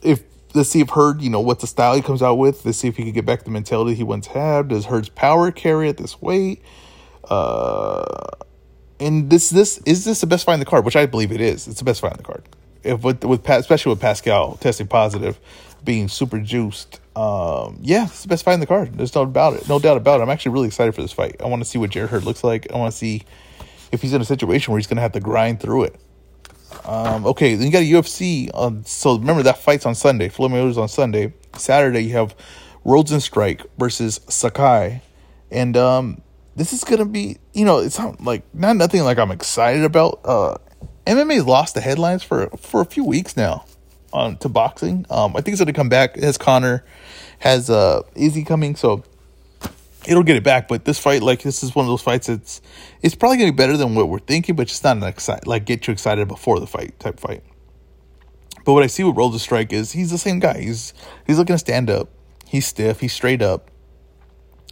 if 0.01 0.23
let's 0.53 0.69
see 0.69 0.81
if 0.81 0.89
Hurd, 0.89 1.21
you 1.21 1.29
know, 1.29 1.39
what's 1.39 1.61
the 1.61 1.67
style 1.67 1.95
he 1.95 2.01
comes 2.01 2.21
out 2.21 2.35
with. 2.35 2.65
Let's 2.65 2.79
see 2.79 2.87
if 2.87 2.97
he 2.97 3.03
can 3.03 3.13
get 3.13 3.25
back 3.25 3.43
the 3.43 3.51
mentality 3.51 3.95
he 3.95 4.03
once 4.03 4.27
had. 4.27 4.69
Does 4.69 4.85
Hurd's 4.85 5.09
power 5.09 5.51
carry 5.51 5.89
at 5.89 5.97
this 5.97 6.21
weight? 6.21 6.61
Uh, 7.23 8.29
and 8.99 9.29
this 9.29 9.49
this 9.49 9.77
is 9.79 10.05
this 10.05 10.21
the 10.21 10.27
best 10.27 10.45
fight 10.45 10.55
in 10.55 10.59
the 10.59 10.65
card, 10.65 10.85
which 10.85 10.95
I 10.95 11.05
believe 11.05 11.31
it 11.31 11.41
is. 11.41 11.67
It's 11.67 11.79
the 11.79 11.85
best 11.85 12.01
fight 12.01 12.11
in 12.11 12.17
the 12.17 12.23
card. 12.23 12.43
If 12.83 13.03
with 13.03 13.23
with 13.23 13.47
especially 13.49 13.91
with 13.91 14.01
Pascal 14.01 14.55
testing 14.57 14.87
positive, 14.87 15.39
being 15.83 16.07
super 16.07 16.39
juiced. 16.39 16.99
Um, 17.15 17.79
yeah, 17.81 18.05
it's 18.05 18.21
the 18.21 18.27
best 18.29 18.45
fight 18.45 18.53
in 18.53 18.59
the 18.59 18.65
card. 18.65 18.97
There's 18.97 19.13
no 19.15 19.23
about 19.23 19.53
it. 19.53 19.67
No 19.67 19.79
doubt 19.79 19.97
about 19.97 20.19
it. 20.19 20.23
I'm 20.23 20.29
actually 20.29 20.53
really 20.53 20.67
excited 20.67 20.95
for 20.95 21.01
this 21.01 21.11
fight. 21.11 21.35
I 21.41 21.47
want 21.47 21.61
to 21.61 21.67
see 21.67 21.77
what 21.77 21.89
Jarrett 21.89 22.11
Hurd 22.11 22.23
looks 22.23 22.43
like. 22.43 22.71
I 22.71 22.77
want 22.77 22.91
to 22.91 22.97
see 22.97 23.23
if 23.91 24.01
he's 24.01 24.13
in 24.13 24.21
a 24.21 24.25
situation 24.25 24.71
where 24.71 24.79
he's 24.79 24.87
going 24.87 24.97
to 24.97 25.01
have 25.01 25.13
to 25.13 25.19
grind 25.19 25.59
through 25.59 25.85
it. 25.85 25.95
Um, 26.85 27.25
okay, 27.25 27.55
then 27.55 27.65
you 27.65 27.71
got 27.71 27.81
a 27.81 27.91
UFC. 27.91 28.49
On, 28.53 28.83
so 28.85 29.17
remember 29.17 29.43
that 29.43 29.57
fight's 29.57 29.85
on 29.85 29.95
Sunday. 29.95 30.29
Floyd 30.29 30.51
Mayweather's 30.51 30.77
on 30.77 30.87
Sunday. 30.87 31.33
Saturday 31.57 32.01
you 32.01 32.13
have 32.13 32.35
Rozenstruik 32.85 33.65
versus 33.77 34.21
Sakai, 34.29 35.01
and 35.51 35.75
um, 35.75 36.21
this 36.55 36.73
is 36.73 36.83
gonna 36.83 37.05
be, 37.05 37.37
you 37.53 37.65
know, 37.65 37.79
it's 37.79 37.99
not 37.99 38.21
like 38.21 38.43
not 38.53 38.75
nothing 38.75 39.03
like 39.03 39.17
I'm 39.17 39.31
excited 39.31 39.83
about 39.83 40.19
uh, 40.23 40.57
MMA's 41.05 41.45
lost 41.45 41.75
the 41.75 41.81
headlines 41.81 42.23
for 42.23 42.49
for 42.57 42.81
a 42.81 42.85
few 42.85 43.03
weeks 43.03 43.37
now 43.37 43.65
on 44.13 44.37
to 44.37 44.49
boxing. 44.49 45.05
Um, 45.09 45.35
I 45.35 45.41
think 45.41 45.53
it's 45.53 45.63
to 45.63 45.73
come 45.73 45.89
back. 45.89 46.17
It 46.17 46.23
has 46.23 46.37
Conor, 46.37 46.83
has 47.39 47.69
uh, 47.69 48.01
Izzy 48.15 48.43
coming, 48.43 48.75
so 48.75 49.03
it'll 50.07 50.23
get 50.23 50.35
it 50.35 50.43
back. 50.43 50.67
But 50.67 50.85
this 50.85 50.99
fight, 50.99 51.21
like 51.21 51.41
this 51.41 51.63
is 51.63 51.75
one 51.75 51.85
of 51.85 51.89
those 51.89 52.01
fights. 52.01 52.29
It's 52.29 52.61
it's 53.01 53.15
probably 53.15 53.37
to 53.39 53.45
be 53.45 53.51
better 53.51 53.77
than 53.77 53.95
what 53.95 54.09
we're 54.09 54.19
thinking, 54.19 54.55
but 54.55 54.63
it's 54.63 54.83
not 54.83 54.97
an 54.97 55.03
excite 55.03 55.47
like 55.47 55.65
get 55.65 55.87
you 55.87 55.93
excited 55.93 56.27
before 56.27 56.59
the 56.59 56.67
fight 56.67 56.99
type 56.99 57.19
fight. 57.19 57.43
But 58.65 58.73
what 58.73 58.83
I 58.83 58.87
see 58.87 59.03
with 59.03 59.15
Rozenstruik 59.15 59.71
is 59.71 59.93
he's 59.93 60.11
the 60.11 60.17
same 60.17 60.39
guy. 60.39 60.59
He's 60.59 60.93
he's 61.25 61.37
looking 61.37 61.55
to 61.55 61.59
stand 61.59 61.89
up. 61.89 62.09
He's 62.47 62.65
stiff. 62.65 62.99
He's 62.99 63.13
straight 63.13 63.41
up. 63.41 63.68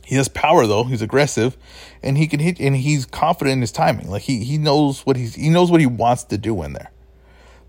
He 0.07 0.15
has 0.15 0.29
power 0.29 0.65
though. 0.65 0.85
He's 0.85 1.01
aggressive, 1.01 1.57
and 2.01 2.17
he 2.17 2.27
can 2.27 2.39
hit. 2.39 2.61
And 2.61 2.77
he's 2.77 3.05
confident 3.05 3.55
in 3.55 3.61
his 3.61 3.73
timing. 3.73 4.09
Like 4.09 4.21
he 4.21 4.45
he 4.45 4.57
knows 4.57 5.05
what 5.05 5.17
he's 5.17 5.35
he 5.35 5.49
knows 5.49 5.69
what 5.69 5.81
he 5.81 5.85
wants 5.85 6.23
to 6.23 6.37
do 6.37 6.63
in 6.63 6.71
there, 6.71 6.93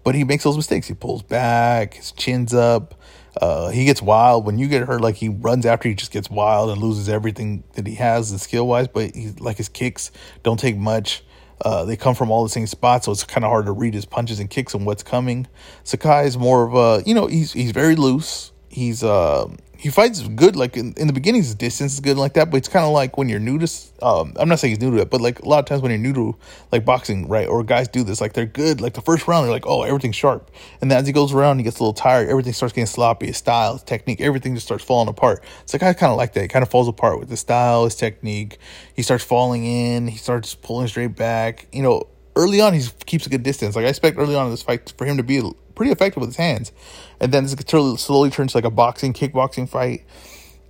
but 0.04 0.14
he 0.14 0.23
makes 0.23 0.45
those 0.45 0.54
mistakes. 0.54 0.87
He 0.87 0.95
pulls 0.95 1.25
back. 1.25 1.95
His 1.95 2.12
chin's 2.12 2.54
up. 2.54 2.95
Uh, 3.42 3.71
he 3.71 3.85
gets 3.85 4.00
wild 4.00 4.47
when 4.47 4.57
you 4.57 4.68
get 4.68 4.87
hurt. 4.87 5.00
Like 5.00 5.16
he 5.16 5.28
runs 5.28 5.66
after, 5.66 5.88
he 5.88 5.97
just 5.97 6.12
gets 6.12 6.30
wild 6.30 6.71
and 6.71 6.80
loses 6.80 7.09
everything 7.09 7.64
that 7.73 7.88
he 7.88 7.97
has, 7.97 8.30
the 8.30 8.38
skill 8.38 8.68
wise. 8.68 8.87
But 8.87 9.16
he's 9.16 9.40
like 9.40 9.57
his 9.57 9.68
kicks 9.68 10.12
don't 10.45 10.61
take 10.61 10.76
much. 10.76 11.25
Uh, 11.64 11.85
they 11.85 11.97
come 11.97 12.14
from 12.14 12.30
all 12.30 12.45
the 12.45 12.49
same 12.49 12.68
spots, 12.68 13.07
so 13.07 13.11
it's 13.11 13.25
kind 13.25 13.45
of 13.45 13.50
hard 13.50 13.66
to 13.66 13.73
read 13.73 13.95
his 13.95 14.04
punches 14.04 14.38
and 14.38 14.49
kicks 14.49 14.75
and 14.75 14.87
what's 14.87 15.02
coming. 15.02 15.49
Sakai 15.83 16.25
is 16.25 16.38
more 16.38 16.62
of 16.62 16.75
a, 16.76 17.02
you 17.04 17.14
know, 17.14 17.26
he's 17.26 17.52
he's 17.52 17.73
very 17.73 17.97
loose. 17.97 18.52
He's 18.68 19.02
uh, 19.02 19.49
he 19.79 19.91
fights 19.91 20.27
good. 20.27 20.57
Like 20.57 20.77
in, 20.77 20.93
in 20.97 21.07
the 21.07 21.13
beginning, 21.13 21.43
his 21.43 21.55
distance 21.55 21.95
is 21.95 22.01
good 22.01 22.17
like 22.17 22.35
that. 22.35 22.51
But 22.51 22.57
it's 22.57 22.69
kind 22.69 22.85
of 22.85 22.93
like 22.93 23.17
when 23.17 23.29
you're 23.29 23.39
new 23.39 23.59
to. 23.61 23.71
Um, 24.03 24.35
I'm 24.37 24.49
not 24.49 24.59
saying 24.59 24.73
he's 24.73 24.81
new 24.81 24.91
to 24.97 25.03
it, 25.03 25.11
but 25.11 25.21
like 25.21 25.39
a 25.39 25.49
lot 25.49 25.61
of 25.61 25.67
times 25.67 25.83
when 25.83 25.93
you're 25.93 26.01
new 26.01 26.13
to 26.15 26.37
like 26.73 26.85
boxing, 26.85 27.29
right? 27.29 27.47
Or 27.47 27.63
guys 27.63 27.87
do 27.87 28.03
this, 28.03 28.21
like 28.21 28.33
they're 28.33 28.45
good. 28.45 28.81
Like 28.81 28.95
the 28.95 29.01
first 29.01 29.29
round, 29.29 29.45
they're 29.45 29.53
like, 29.53 29.67
oh, 29.67 29.85
everything's 29.85 30.17
sharp. 30.17 30.51
And 30.81 30.91
then 30.91 30.99
as 30.99 31.07
he 31.07 31.13
goes 31.13 31.33
around, 31.33 31.59
he 31.59 31.65
gets 31.65 31.79
a 31.79 31.83
little 31.83 31.95
tired. 31.95 32.29
Everything 32.29 32.53
starts 32.53 32.75
getting 32.75 32.87
sloppy. 32.87 33.29
His 33.29 33.37
style, 33.37 33.75
his 33.75 33.85
technique, 33.85 34.21
everything 34.21 34.55
just 34.55 34.67
starts 34.67 34.83
falling 34.83 35.09
apart. 35.09 35.45
It's 35.63 35.73
like 35.73 35.85
I 35.85 35.93
kind 35.93 36.11
of 36.11 36.19
like 36.19 36.33
that. 36.33 36.43
He 36.43 36.49
kind 36.49 36.65
of 36.65 36.71
falls 36.71 36.89
apart 36.89 37.21
with 37.21 37.29
the 37.29 37.37
style, 37.37 37.85
his 37.85 37.95
technique. 37.95 38.59
He 38.95 39.03
starts 39.03 39.23
falling 39.23 39.65
in. 39.65 40.09
He 40.09 40.19
starts 40.19 40.57
pulling 40.57 40.89
straight 40.89 41.15
back. 41.15 41.69
You 41.73 41.83
know, 41.83 42.09
early 42.35 42.61
on, 42.61 42.75
he 42.75 42.85
keeps 43.07 43.27
a 43.27 43.31
good 43.31 43.43
distance. 43.45 43.77
Like 43.77 43.85
I 43.85 43.89
expect 43.89 44.19
early 44.19 44.35
on 44.35 44.47
in 44.47 44.51
this 44.51 44.63
fight 44.63 44.93
for 44.97 45.05
him 45.05 45.19
to 45.19 45.23
be 45.23 45.41
pretty 45.79 45.93
effective 45.93 46.21
with 46.21 46.31
his 46.31 46.37
hands. 46.37 46.73
And 47.21 47.33
then 47.33 47.47
it 47.47 47.71
slowly 47.71 48.29
turns 48.29 48.55
like 48.55 48.65
a 48.65 48.71
boxing, 48.71 49.15
kickboxing 49.15 49.69
fight. 49.69 50.05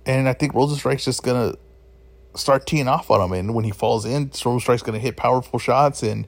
And 0.05 0.29
I 0.29 0.33
think 0.33 0.53
Rozenstruik's 0.53 1.03
just 1.03 1.23
going 1.23 1.51
to 1.51 1.59
start 2.39 2.65
teeing 2.65 2.87
off 2.87 3.11
on 3.11 3.19
him. 3.19 3.33
And 3.33 3.53
when 3.53 3.65
he 3.65 3.71
falls 3.71 4.05
in, 4.05 4.29
Rozenstruik's 4.29 4.83
going 4.83 4.93
to 4.93 4.99
hit 4.99 5.17
powerful 5.17 5.59
shots 5.59 6.03
and 6.03 6.27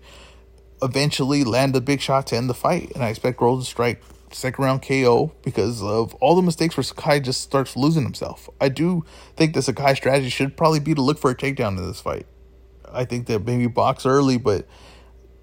eventually 0.81 1.43
land 1.43 1.75
a 1.75 1.81
big 1.81 2.01
shot 2.01 2.27
to 2.27 2.35
end 2.35 2.49
the 2.49 2.53
fight. 2.55 2.91
And 2.93 3.03
I 3.03 3.09
expect 3.09 3.39
Rozenstruik 3.39 3.99
second 4.31 4.63
round 4.63 4.81
KO 4.81 5.31
because 5.43 5.83
of 5.83 6.15
all 6.15 6.35
the 6.35 6.41
mistakes 6.41 6.75
where 6.75 6.83
Sakai 6.83 7.19
just 7.19 7.41
starts 7.41 7.75
losing 7.75 8.03
himself. 8.03 8.49
I 8.59 8.69
do 8.69 9.05
think 9.35 9.53
the 9.53 9.61
Sakai 9.61 9.93
strategy 9.95 10.29
should 10.29 10.57
probably 10.57 10.79
be 10.79 10.95
to 10.95 11.01
look 11.01 11.19
for 11.19 11.31
a 11.31 11.35
takedown 11.35 11.77
in 11.77 11.85
this 11.85 12.01
fight. 12.01 12.25
I 12.91 13.05
think 13.05 13.27
that 13.27 13.45
maybe 13.45 13.67
box 13.67 14.05
early, 14.05 14.37
but 14.37 14.67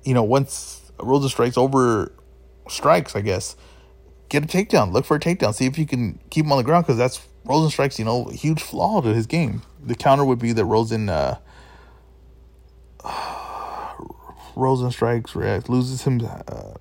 you 0.02 0.14
know, 0.14 0.22
once 0.22 0.90
Rozenstruik's 0.98 1.56
over 1.56 2.12
strikes, 2.70 3.16
I 3.16 3.20
guess. 3.20 3.56
Get 4.28 4.44
a 4.44 4.46
takedown. 4.46 4.92
Look 4.92 5.04
for 5.04 5.16
a 5.16 5.20
takedown. 5.20 5.54
See 5.54 5.66
if 5.66 5.78
you 5.78 5.86
can 5.86 6.20
keep 6.30 6.44
him 6.44 6.52
on 6.52 6.58
the 6.58 6.64
ground 6.64 6.84
because 6.84 6.98
that's 6.98 7.20
Rozenstruik's, 7.46 7.98
you 7.98 8.04
know, 8.04 8.26
huge 8.26 8.62
flaw 8.62 9.00
to 9.00 9.14
his 9.14 9.26
game. 9.26 9.62
The 9.82 9.94
counter 9.94 10.24
would 10.24 10.38
be 10.38 10.52
that 10.52 10.64
Rosen 10.64 11.08
uh, 11.08 11.38
Rozenstruik's 14.54 15.34
react 15.34 15.68
loses 15.68 16.02
him. 16.02 16.20
Uh, 16.20 16.74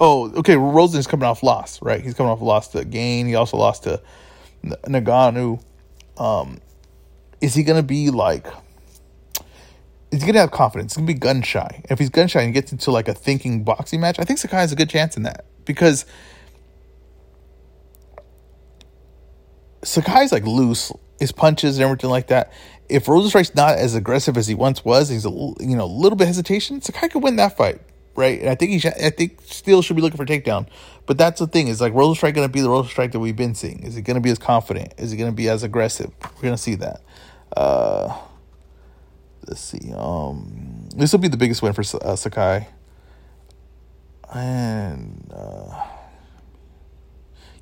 oh, 0.00 0.32
okay. 0.36 0.56
Rosen's 0.56 1.06
coming 1.06 1.26
off 1.26 1.42
loss, 1.42 1.80
right? 1.80 2.02
He's 2.02 2.14
coming 2.14 2.32
off 2.32 2.40
loss 2.40 2.68
to 2.68 2.84
Gane. 2.84 3.26
He 3.26 3.36
also 3.36 3.56
lost 3.56 3.84
to 3.84 4.02
Ngannou. 4.64 5.62
Um, 6.16 6.60
is 7.40 7.54
he 7.54 7.62
gonna 7.62 7.82
be 7.82 8.10
like? 8.10 8.46
He's 10.10 10.24
gonna 10.24 10.40
have 10.40 10.50
confidence. 10.50 10.92
He's 10.92 10.98
gonna 10.98 11.06
be 11.06 11.14
gun 11.14 11.42
shy. 11.42 11.82
If 11.90 11.98
he's 11.98 12.10
gun 12.10 12.28
shy 12.28 12.42
and 12.42 12.54
gets 12.54 12.72
into 12.72 12.90
like 12.90 13.08
a 13.08 13.14
thinking 13.14 13.64
boxing 13.64 14.00
match, 14.00 14.18
I 14.18 14.24
think 14.24 14.38
Sakai 14.38 14.58
has 14.58 14.72
a 14.72 14.76
good 14.76 14.90
chance 14.90 15.16
in 15.16 15.24
that 15.24 15.44
because 15.64 16.04
Sakai's 19.82 20.32
like 20.32 20.44
loose, 20.44 20.92
his 21.18 21.32
punches 21.32 21.76
and 21.76 21.84
everything 21.84 22.10
like 22.10 22.28
that. 22.28 22.52
If 22.88 23.06
Rozenstruik's 23.06 23.54
not 23.54 23.76
as 23.76 23.94
aggressive 23.94 24.36
as 24.36 24.46
he 24.46 24.54
once 24.54 24.84
was, 24.84 25.08
he's 25.08 25.26
a 25.26 25.30
you 25.30 25.76
know 25.76 25.84
a 25.84 25.86
little 25.86 26.16
bit 26.16 26.26
hesitation. 26.26 26.80
Sakai 26.80 27.08
could 27.08 27.22
win 27.22 27.36
that 27.36 27.56
fight, 27.56 27.80
right? 28.16 28.40
And 28.40 28.48
I 28.48 28.54
think 28.54 28.72
he 28.72 28.78
should, 28.78 28.94
I 28.94 29.10
think 29.10 29.40
still 29.42 29.82
should 29.82 29.96
be 29.96 30.02
looking 30.02 30.16
for 30.16 30.24
takedown. 30.24 30.68
But 31.06 31.18
that's 31.18 31.38
the 31.38 31.46
thing 31.46 31.68
is 31.68 31.80
like 31.80 31.92
Rozenstruik 31.92 32.34
going 32.34 32.48
to 32.48 32.52
be 32.52 32.60
the 32.60 32.68
Rozenstruik 32.68 33.12
that 33.12 33.20
we've 33.20 33.36
been 33.36 33.54
seeing. 33.54 33.82
Is 33.82 33.94
he 33.94 34.02
going 34.02 34.16
to 34.16 34.20
be 34.20 34.30
as 34.30 34.38
confident? 34.38 34.94
Is 34.96 35.10
he 35.10 35.16
going 35.16 35.30
to 35.30 35.36
be 35.36 35.48
as 35.48 35.62
aggressive? 35.62 36.12
We're 36.36 36.42
going 36.42 36.54
to 36.54 36.58
see 36.58 36.74
that. 36.76 37.02
Uh, 37.56 38.16
let's 39.48 39.60
see. 39.60 39.92
Um, 39.96 40.88
this 40.94 41.12
will 41.12 41.18
be 41.18 41.28
the 41.28 41.36
biggest 41.36 41.62
win 41.62 41.72
for 41.72 41.82
uh, 42.02 42.16
Sakai. 42.16 42.68
And 44.32 45.32
uh, 45.34 45.86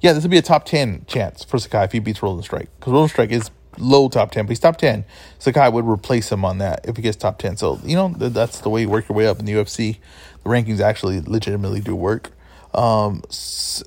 yeah, 0.01 0.13
this 0.13 0.25
will 0.25 0.31
be 0.31 0.39
a 0.39 0.43
top 0.43 0.65
ten 0.65 1.05
chance 1.07 1.45
for 1.45 1.59
Sakai 1.59 1.85
if 1.85 1.93
he 1.93 2.01
beats 2.01 2.21
Rozenstruik 2.21 2.69
because 2.79 2.93
Rozenstruik 2.93 3.31
is 3.31 3.51
low 3.79 4.09
top 4.09 4.33
ten, 4.33 4.47
but 4.47 4.51
he's 4.51 4.59
top 4.59 4.77
ten. 4.77 5.05
Sakai 5.39 5.69
would 5.69 5.85
replace 5.85 6.31
him 6.31 6.45
on 6.45 6.59
that 6.59 6.81
if 6.85 6.97
he 6.97 7.03
gets 7.03 7.17
top 7.17 7.39
ten. 7.39 7.57
So 7.57 7.81
you 7.85 7.95
know 7.95 8.09
that's 8.09 8.61
the 8.61 8.69
way 8.69 8.83
you 8.83 8.89
work 8.89 9.09
your 9.09 9.17
way 9.17 9.29
up 9.29 9.39
in 9.39 9.45
the 9.45 9.53
UFC. 9.53 9.99
The 10.43 10.51
rankings 10.51 10.81
actually 10.81 11.21
legitimately 11.21 11.81
do 11.81 11.95
work. 11.95 12.33
Um, 12.75 13.23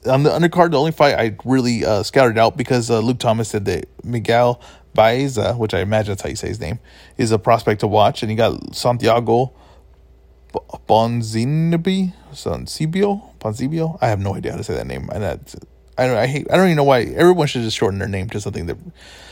on 0.07 0.23
the 0.23 0.31
undercard, 0.31 0.71
the 0.71 0.79
only 0.79 0.91
fight 0.91 1.13
I 1.13 1.35
really 1.45 1.85
uh, 1.85 2.01
scouted 2.01 2.39
out 2.39 2.57
because 2.57 2.89
uh, 2.89 2.99
Luke 2.99 3.19
Thomas 3.19 3.49
said 3.49 3.65
that 3.65 3.85
Miguel 4.03 4.59
Baeza, 4.93 5.53
which 5.53 5.73
I 5.73 5.79
imagine 5.79 6.11
that's 6.11 6.21
how 6.21 6.29
you 6.29 6.35
say 6.35 6.47
his 6.47 6.59
name, 6.59 6.79
is 7.17 7.31
a 7.31 7.39
prospect 7.39 7.81
to 7.81 7.87
watch. 7.87 8.23
And 8.23 8.31
you 8.31 8.37
got 8.37 8.75
Santiago 8.75 9.53
Bonzinibi, 10.87 12.13
Sibio, 12.31 13.37
Bonzibio. 13.39 13.97
I 14.01 14.07
have 14.07 14.19
no 14.19 14.35
idea 14.35 14.51
how 14.51 14.57
to 14.57 14.63
say 14.63 14.75
that 14.75 14.87
name. 14.87 15.09
I 15.11 15.19
don't. 15.19 15.57
I 15.97 16.27
hate. 16.27 16.47
I 16.49 16.57
don't 16.57 16.67
even 16.67 16.77
know 16.77 16.83
why 16.83 17.01
everyone 17.01 17.47
should 17.47 17.61
just 17.63 17.77
shorten 17.77 17.99
their 17.99 18.07
name 18.07 18.29
to 18.29 18.39
something 18.39 18.65
that 18.67 18.77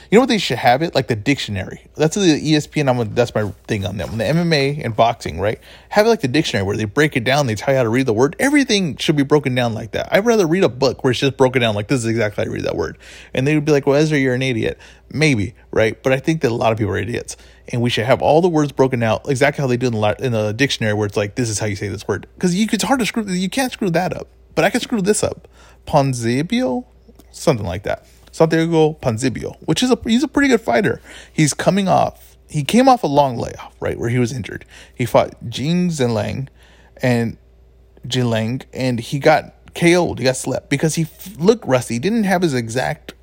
you 0.10 0.16
know 0.16 0.22
what 0.22 0.30
they 0.30 0.38
should 0.38 0.58
have 0.58 0.82
it 0.82 0.96
like 0.96 1.08
the 1.08 1.16
dictionary. 1.16 1.86
That's 1.96 2.16
the 2.16 2.22
ESPN. 2.22 2.90
I'm. 2.90 3.14
That's 3.14 3.34
my 3.36 3.50
thing 3.68 3.86
on 3.86 3.98
them. 3.98 4.18
The 4.18 4.24
MMA 4.24 4.84
and 4.84 4.96
boxing, 4.96 5.40
right? 5.40 5.60
Have 5.90 6.06
it 6.06 6.10
like 6.10 6.22
the 6.22 6.28
dictionary 6.28 6.66
where 6.66 6.78
they 6.78 6.86
break 6.86 7.18
it 7.18 7.24
down. 7.24 7.48
They 7.48 7.56
tell 7.56 7.74
you 7.74 7.78
how 7.78 7.84
to 7.84 7.90
read 7.90 8.06
the 8.06 8.14
word. 8.14 8.36
Everything 8.40 8.98
should 8.98 9.16
be 9.16 9.24
broken 9.24 9.54
down 9.56 9.74
like 9.74 9.92
that. 9.92 10.08
I'd 10.12 10.26
rather 10.26 10.48
read 10.48 10.64
a 10.64 10.70
book 10.70 11.04
where 11.04 11.12
it's 11.12 11.20
just 11.20 11.38
broken 11.38 11.62
down 11.62 11.76
like 11.76 11.88
this 11.88 12.00
is 12.00 12.06
exactly 12.06 12.44
how 12.44 12.50
you 12.50 12.54
read 12.54 12.66
that 12.66 12.76
word. 12.76 12.98
And 13.34 13.46
they 13.46 13.56
would 13.56 13.66
be 13.66 13.72
like, 13.72 13.86
"Well, 13.86 14.00
Ezra, 14.00 14.18
you're 14.18 14.36
an 14.36 14.42
idiot." 14.42 14.78
Maybe, 15.12 15.56
right? 15.72 16.02
But 16.02 16.14
I 16.14 16.20
think 16.20 16.42
that 16.42 16.52
a 16.52 16.56
lot 16.56 16.72
of 16.72 16.78
people 16.78 16.94
are 16.94 16.98
idiots, 16.98 17.38
and 17.70 17.82
we 17.82 17.90
should 17.90 18.06
have 18.06 18.22
all 18.22 18.42
the 18.42 18.50
words 18.50 18.72
broken 18.72 19.04
out 19.04 19.30
exactly 19.30 19.62
how 19.62 19.68
they 19.68 19.78
do 19.78 19.88
in 19.88 19.94
the 19.94 20.16
in 20.20 20.32
the 20.32 20.54
dictionary, 20.54 20.94
where 20.94 21.06
it's 21.06 21.18
like, 21.18 21.36
"This 21.36 21.50
is 21.50 21.60
how 21.60 21.66
you 21.66 21.76
say 21.76 21.88
this 21.88 22.08
word," 22.08 22.28
because 22.36 22.56
you 22.56 22.68
it's 22.72 22.84
hard 22.84 23.00
to 23.00 23.06
screw. 23.06 23.24
You 23.26 23.50
can't 23.50 23.72
screw 23.72 23.90
that 23.90 24.16
up, 24.16 24.28
but 24.56 24.64
I 24.64 24.70
can 24.70 24.82
screw 24.82 25.02
this 25.02 25.24
up. 25.24 25.48
Ponzibio, 25.86 26.86
something 27.32 27.66
like 27.66 27.84
that. 27.84 28.06
Santiago 28.38 28.94
Ponzibio, 29.02 29.58
which 29.62 29.82
is 29.82 29.92
a 29.92 29.98
he's 30.06 30.24
a 30.24 30.28
pretty 30.28 30.50
good 30.50 30.62
fighter. 30.62 31.02
He's 31.34 31.54
coming 31.54 31.88
off 31.88 32.28
he 32.50 32.64
came 32.64 32.88
off 32.88 33.04
a 33.04 33.08
long 33.08 33.38
layoff, 33.38 33.76
right, 33.80 34.00
where 34.00 34.10
he 34.10 34.20
was 34.20 34.32
injured. 34.32 34.66
He 34.96 35.06
fought 35.06 35.50
Jing 35.50 35.90
Zhenlang 35.90 36.48
and 37.02 37.38
Jinlang, 38.08 38.64
and 38.74 39.00
he 39.00 39.20
got 39.20 39.54
KO'd. 39.76 40.20
He 40.20 40.26
got 40.26 40.38
slept 40.38 40.70
because 40.70 40.96
he 40.96 41.08
looked 41.38 41.66
rusty. 41.66 41.96
He 41.96 42.00
didn't 42.00 42.24
have 42.24 42.42
his 42.42 42.54
exact 42.54 43.14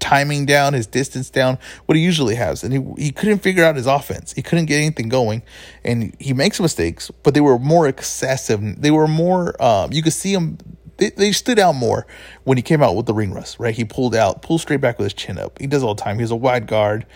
timing 0.00 0.46
down, 0.46 0.72
his 0.72 0.86
distance 0.86 1.30
down, 1.30 1.58
what 1.84 1.96
he 1.96 2.02
usually 2.02 2.34
has, 2.34 2.64
and 2.64 2.72
he 2.72 3.04
he 3.04 3.12
couldn't 3.12 3.38
figure 3.38 3.64
out 3.64 3.76
his 3.76 3.86
offense. 3.86 4.32
He 4.32 4.42
couldn't 4.42 4.66
get 4.66 4.78
anything 4.78 5.08
going, 5.08 5.42
and 5.84 6.16
he 6.18 6.32
makes 6.32 6.58
mistakes, 6.58 7.10
but 7.22 7.34
they 7.34 7.40
were 7.40 7.58
more 7.58 7.86
excessive. 7.86 8.60
They 8.80 8.90
were 8.90 9.06
more. 9.06 9.60
Um, 9.62 9.92
you 9.92 10.02
could 10.02 10.14
see 10.14 10.32
him 10.32 10.58
they, 10.96 11.10
they 11.10 11.32
stood 11.32 11.58
out 11.58 11.74
more 11.74 12.06
when 12.44 12.56
he 12.56 12.62
came 12.62 12.82
out 12.82 12.96
with 12.96 13.06
the 13.06 13.14
ring 13.14 13.32
rust, 13.32 13.58
right? 13.58 13.74
He 13.74 13.84
pulled 13.84 14.14
out, 14.14 14.42
pulled 14.42 14.60
straight 14.60 14.80
back 14.80 14.98
with 14.98 15.06
his 15.06 15.14
chin 15.14 15.38
up. 15.38 15.58
He 15.58 15.66
does 15.66 15.82
all 15.82 15.94
the 15.94 16.02
time. 16.02 16.18
He's 16.18 16.30
a 16.30 16.36
wide 16.36 16.66
guard. 16.66 17.06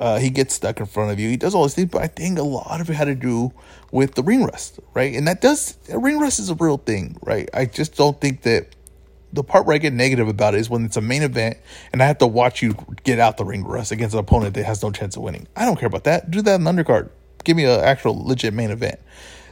Uh, 0.00 0.18
he 0.18 0.30
gets 0.30 0.54
stuck 0.54 0.80
in 0.80 0.86
front 0.86 1.12
of 1.12 1.20
you. 1.20 1.28
He 1.28 1.36
does 1.36 1.54
all 1.54 1.62
these 1.62 1.74
things, 1.74 1.90
but 1.90 2.02
I 2.02 2.06
think 2.08 2.38
a 2.38 2.42
lot 2.42 2.80
of 2.80 2.90
it 2.90 2.94
had 2.94 3.04
to 3.04 3.14
do 3.14 3.52
with 3.90 4.14
the 4.14 4.22
ring 4.22 4.42
rust, 4.44 4.80
right? 4.94 5.14
And 5.14 5.28
that 5.28 5.40
does 5.40 5.76
ring 5.88 6.18
rust 6.18 6.40
is 6.40 6.50
a 6.50 6.54
real 6.54 6.78
thing, 6.78 7.16
right? 7.22 7.48
I 7.54 7.66
just 7.66 7.96
don't 7.96 8.20
think 8.20 8.42
that 8.42 8.74
the 9.32 9.42
part 9.42 9.66
where 9.66 9.74
I 9.74 9.78
get 9.78 9.92
negative 9.92 10.28
about 10.28 10.54
it 10.54 10.60
is 10.60 10.68
when 10.68 10.84
it's 10.84 10.96
a 10.96 11.00
main 11.00 11.22
event 11.22 11.56
and 11.92 12.02
I 12.02 12.06
have 12.06 12.18
to 12.18 12.26
watch 12.26 12.62
you 12.62 12.74
get 13.04 13.18
out 13.18 13.36
the 13.36 13.44
ring 13.44 13.64
rust 13.64 13.92
against 13.92 14.14
an 14.14 14.20
opponent 14.20 14.54
that 14.54 14.64
has 14.64 14.82
no 14.82 14.90
chance 14.90 15.16
of 15.16 15.22
winning. 15.22 15.46
I 15.56 15.64
don't 15.64 15.78
care 15.78 15.86
about 15.86 16.04
that. 16.04 16.30
Do 16.30 16.42
that 16.42 16.54
in 16.56 16.64
the 16.64 16.72
undercard. 16.72 17.10
Give 17.44 17.56
me 17.56 17.64
an 17.64 17.80
actual 17.80 18.14
legit 18.26 18.54
main 18.54 18.70
event. 18.70 19.00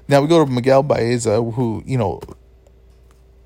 Now 0.08 0.20
we 0.20 0.28
go 0.28 0.44
to 0.44 0.50
Miguel 0.50 0.82
Baeza, 0.82 1.42
who 1.42 1.82
you 1.86 1.96
know 1.96 2.20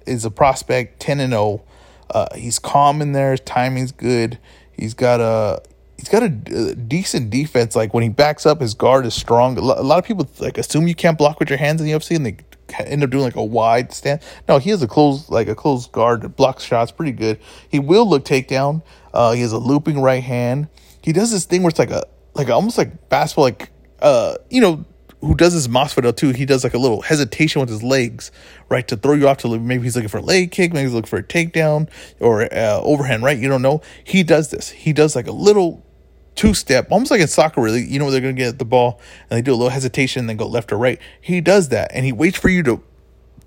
is 0.07 0.25
a 0.25 0.31
prospect, 0.31 1.01
ten 1.01 1.21
and 1.21 1.33
zero. 1.33 1.43
Oh. 1.43 1.65
Uh, 2.11 2.35
he's 2.35 2.59
calm 2.59 3.01
in 3.01 3.13
there. 3.13 3.33
His 3.33 3.41
timing's 3.41 3.91
good. 3.93 4.39
He's 4.73 4.95
got 4.95 5.21
a 5.21 5.63
he's 5.97 6.09
got 6.09 6.23
a, 6.23 6.27
a, 6.27 6.75
decent 6.75 7.31
defense. 7.31 7.75
Like 7.75 7.95
when 7.95 8.03
he 8.03 8.09
backs 8.09 8.47
up, 8.47 8.61
his 8.61 8.75
guard 8.75 9.07
is 9.07 9.15
strong. 9.15 9.57
A 9.57 9.63
lot 9.63 9.99
of 9.99 10.05
people 10.05 10.29
like 10.39 10.59
assume 10.59 10.87
you 10.87 10.95
can't 10.95 11.17
block 11.17 11.41
with 11.41 11.49
your 11.49 11.59
hands 11.59 11.81
in 11.81 11.87
the 11.87 11.93
UFC, 11.93 12.17
and 12.17 12.27
they 12.27 12.37
end 12.79 13.03
up 13.03 13.11
doing 13.11 13.25
like 13.25 13.37
a 13.37 13.45
wide 13.45 13.93
stand. 13.93 14.21
No, 14.49 14.59
he 14.59 14.71
has 14.71 14.83
a 14.83 14.89
close 14.89 15.29
like 15.29 15.49
a 15.49 15.55
close 15.55 15.87
guard 15.87 16.23
that 16.23 16.31
blocks 16.31 16.65
shots 16.65 16.93
pretty 16.93 17.13
good. 17.13 17.39
He 17.69 17.79
will 17.79 18.09
look 18.09 18.25
takedown. 18.25 18.83
Uh, 19.13 19.33
he 19.33 19.41
has 19.43 19.53
a 19.53 19.59
looping 19.59 20.01
right 20.01 20.23
hand. 20.23 20.69
He 21.03 21.13
does 21.13 21.31
this 21.31 21.45
thing 21.45 21.63
where 21.63 21.71
it's 21.71 21.79
like 21.79 21.91
a 21.91 22.05
like 22.35 22.49
almost 22.49 22.79
like 22.79 23.09
basketball, 23.09 23.45
like 23.45 23.71
uh, 24.01 24.37
you 24.51 24.61
know, 24.61 24.85
who 25.25 25.35
does 25.35 25.53
his 25.53 25.69
Masvidal 25.69 26.17
too. 26.17 26.31
He 26.31 26.45
does 26.45 26.65
like 26.65 26.75
a 26.75 26.79
little 26.79 27.03
hesitation 27.03 27.61
with 27.61 27.69
his 27.69 27.83
legs, 27.83 28.31
right, 28.69 28.87
to 28.89 28.97
throw 28.97 29.15
you 29.15 29.29
off 29.29 29.39
to 29.39 29.59
maybe 29.59 29.85
he's 29.85 29.97
looking 29.97 30.09
for 30.09 30.19
a 30.19 30.23
leg 30.23 30.51
kick, 30.51 30.73
maybe 30.73 30.85
he's 30.85 30.95
looking 30.95 31.09
for 31.09 31.19
a 31.19 31.23
takedown 31.23 31.89
or 32.21 32.43
uh, 32.43 32.81
overhand 32.83 33.23
right. 33.23 33.39
You 33.39 33.49
don't 33.49 33.63
know. 33.63 33.83
He 34.03 34.23
does 34.23 34.51
this. 34.51 34.71
He 34.71 34.93
does 34.93 35.17
like 35.17 35.27
a 35.27 35.33
little 35.33 35.85
two 36.35 36.55
step, 36.55 36.89
almost 36.91 37.11
like 37.11 37.21
in 37.21 37.29
soccer, 37.29 37.61
really. 37.61 37.85
You 37.85 37.99
know, 37.99 38.11
they're 38.11 38.21
going 38.21 38.37
to 38.37 38.43
get 38.43 38.59
the 38.59 38.65
ball 38.65 39.01
and 39.31 39.37
they 39.37 39.43
do 39.43 39.53
a 39.53 39.57
little 39.57 39.71
hesitation 39.71 40.21
and 40.21 40.29
then 40.29 40.37
go 40.37 40.47
left 40.47 40.73
or 40.73 40.79
right. 40.79 41.01
He 41.21 41.41
does 41.41 41.69
that 41.71 41.91
and 41.95 42.05
he 42.05 42.13
waits 42.13 42.39
for 42.39 42.49
you 42.49 42.63
to 42.65 42.83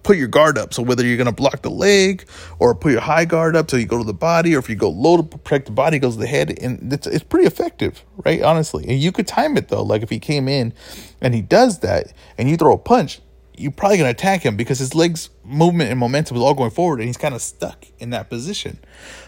put 0.08 0.18
your 0.18 0.30
guard 0.30 0.58
up. 0.58 0.74
So 0.74 0.82
whether 0.82 1.06
you're 1.06 1.18
going 1.18 1.26
to 1.26 1.34
block 1.34 1.64
the 1.64 1.70
leg 1.70 2.26
or 2.60 2.74
put 2.74 2.94
your 2.94 3.02
high 3.02 3.26
guard 3.26 3.58
up 3.58 3.70
so 3.70 3.76
you 3.76 3.86
go 3.86 3.98
to 3.98 4.06
the 4.06 4.14
body, 4.14 4.56
or 4.56 4.60
if 4.60 4.70
you 4.70 4.76
go 4.76 4.90
low 4.90 5.18
to 5.18 5.24
protect 5.24 5.66
the 5.66 5.74
body, 5.74 6.00
goes 6.00 6.16
to 6.16 6.22
the 6.22 6.28
head, 6.28 6.58
and 6.62 6.94
it's 6.94 7.06
it's 7.06 7.26
pretty 7.26 7.46
effective, 7.46 8.06
right? 8.26 8.42
Honestly, 8.42 8.86
and 8.88 9.00
you 9.00 9.12
could 9.12 9.28
time 9.28 9.58
it 9.58 9.68
though. 9.68 9.84
Like 9.84 10.04
if 10.04 10.10
he 10.10 10.18
came 10.18 10.48
in 10.48 10.74
and 11.20 11.36
he 11.36 11.42
does 11.42 11.80
that, 11.80 12.14
and 12.38 12.50
you 12.50 12.56
throw 12.56 12.74
a 12.74 12.78
punch, 12.78 13.20
you're 13.58 13.72
probably 13.72 13.98
going 13.98 14.08
to 14.08 14.18
attack 14.18 14.44
him 14.44 14.56
because 14.56 14.80
his 14.80 14.96
legs 14.96 15.30
movement 15.44 15.92
and 15.92 16.00
momentum 16.00 16.38
is 16.38 16.42
all 16.42 16.54
going 16.54 16.72
forward, 16.72 17.00
and 17.00 17.08
he's 17.08 17.18
kind 17.18 17.36
of 17.36 17.42
stuck 17.42 17.86
in 18.00 18.12
that 18.12 18.30
position. 18.30 18.80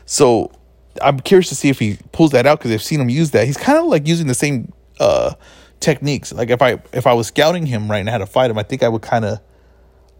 So 0.05 0.49
I'm 1.01 1.19
curious 1.19 1.49
to 1.49 1.55
see 1.55 1.67
if 1.67 1.79
he 1.79 1.97
pulls 2.13 2.31
that 2.31 2.45
out 2.45 2.59
because 2.59 2.71
I've 2.71 2.81
seen 2.81 3.01
him 3.01 3.09
use 3.09 3.31
that. 3.31 3.45
He's 3.45 3.57
kind 3.57 3.77
of 3.77 3.85
like 3.85 4.07
using 4.07 4.27
the 4.27 4.33
same 4.33 4.71
uh, 4.97 5.33
techniques. 5.81 6.31
Like 6.31 6.49
if 6.49 6.61
I 6.61 6.81
if 6.93 7.05
I 7.05 7.11
was 7.11 7.27
scouting 7.27 7.65
him 7.65 7.91
right 7.91 7.99
and 7.99 8.07
had 8.07 8.19
to 8.19 8.25
fight 8.25 8.49
him, 8.49 8.57
I 8.57 8.63
think 8.63 8.81
I 8.81 8.87
would 8.87 9.01
kind 9.01 9.25
of 9.25 9.41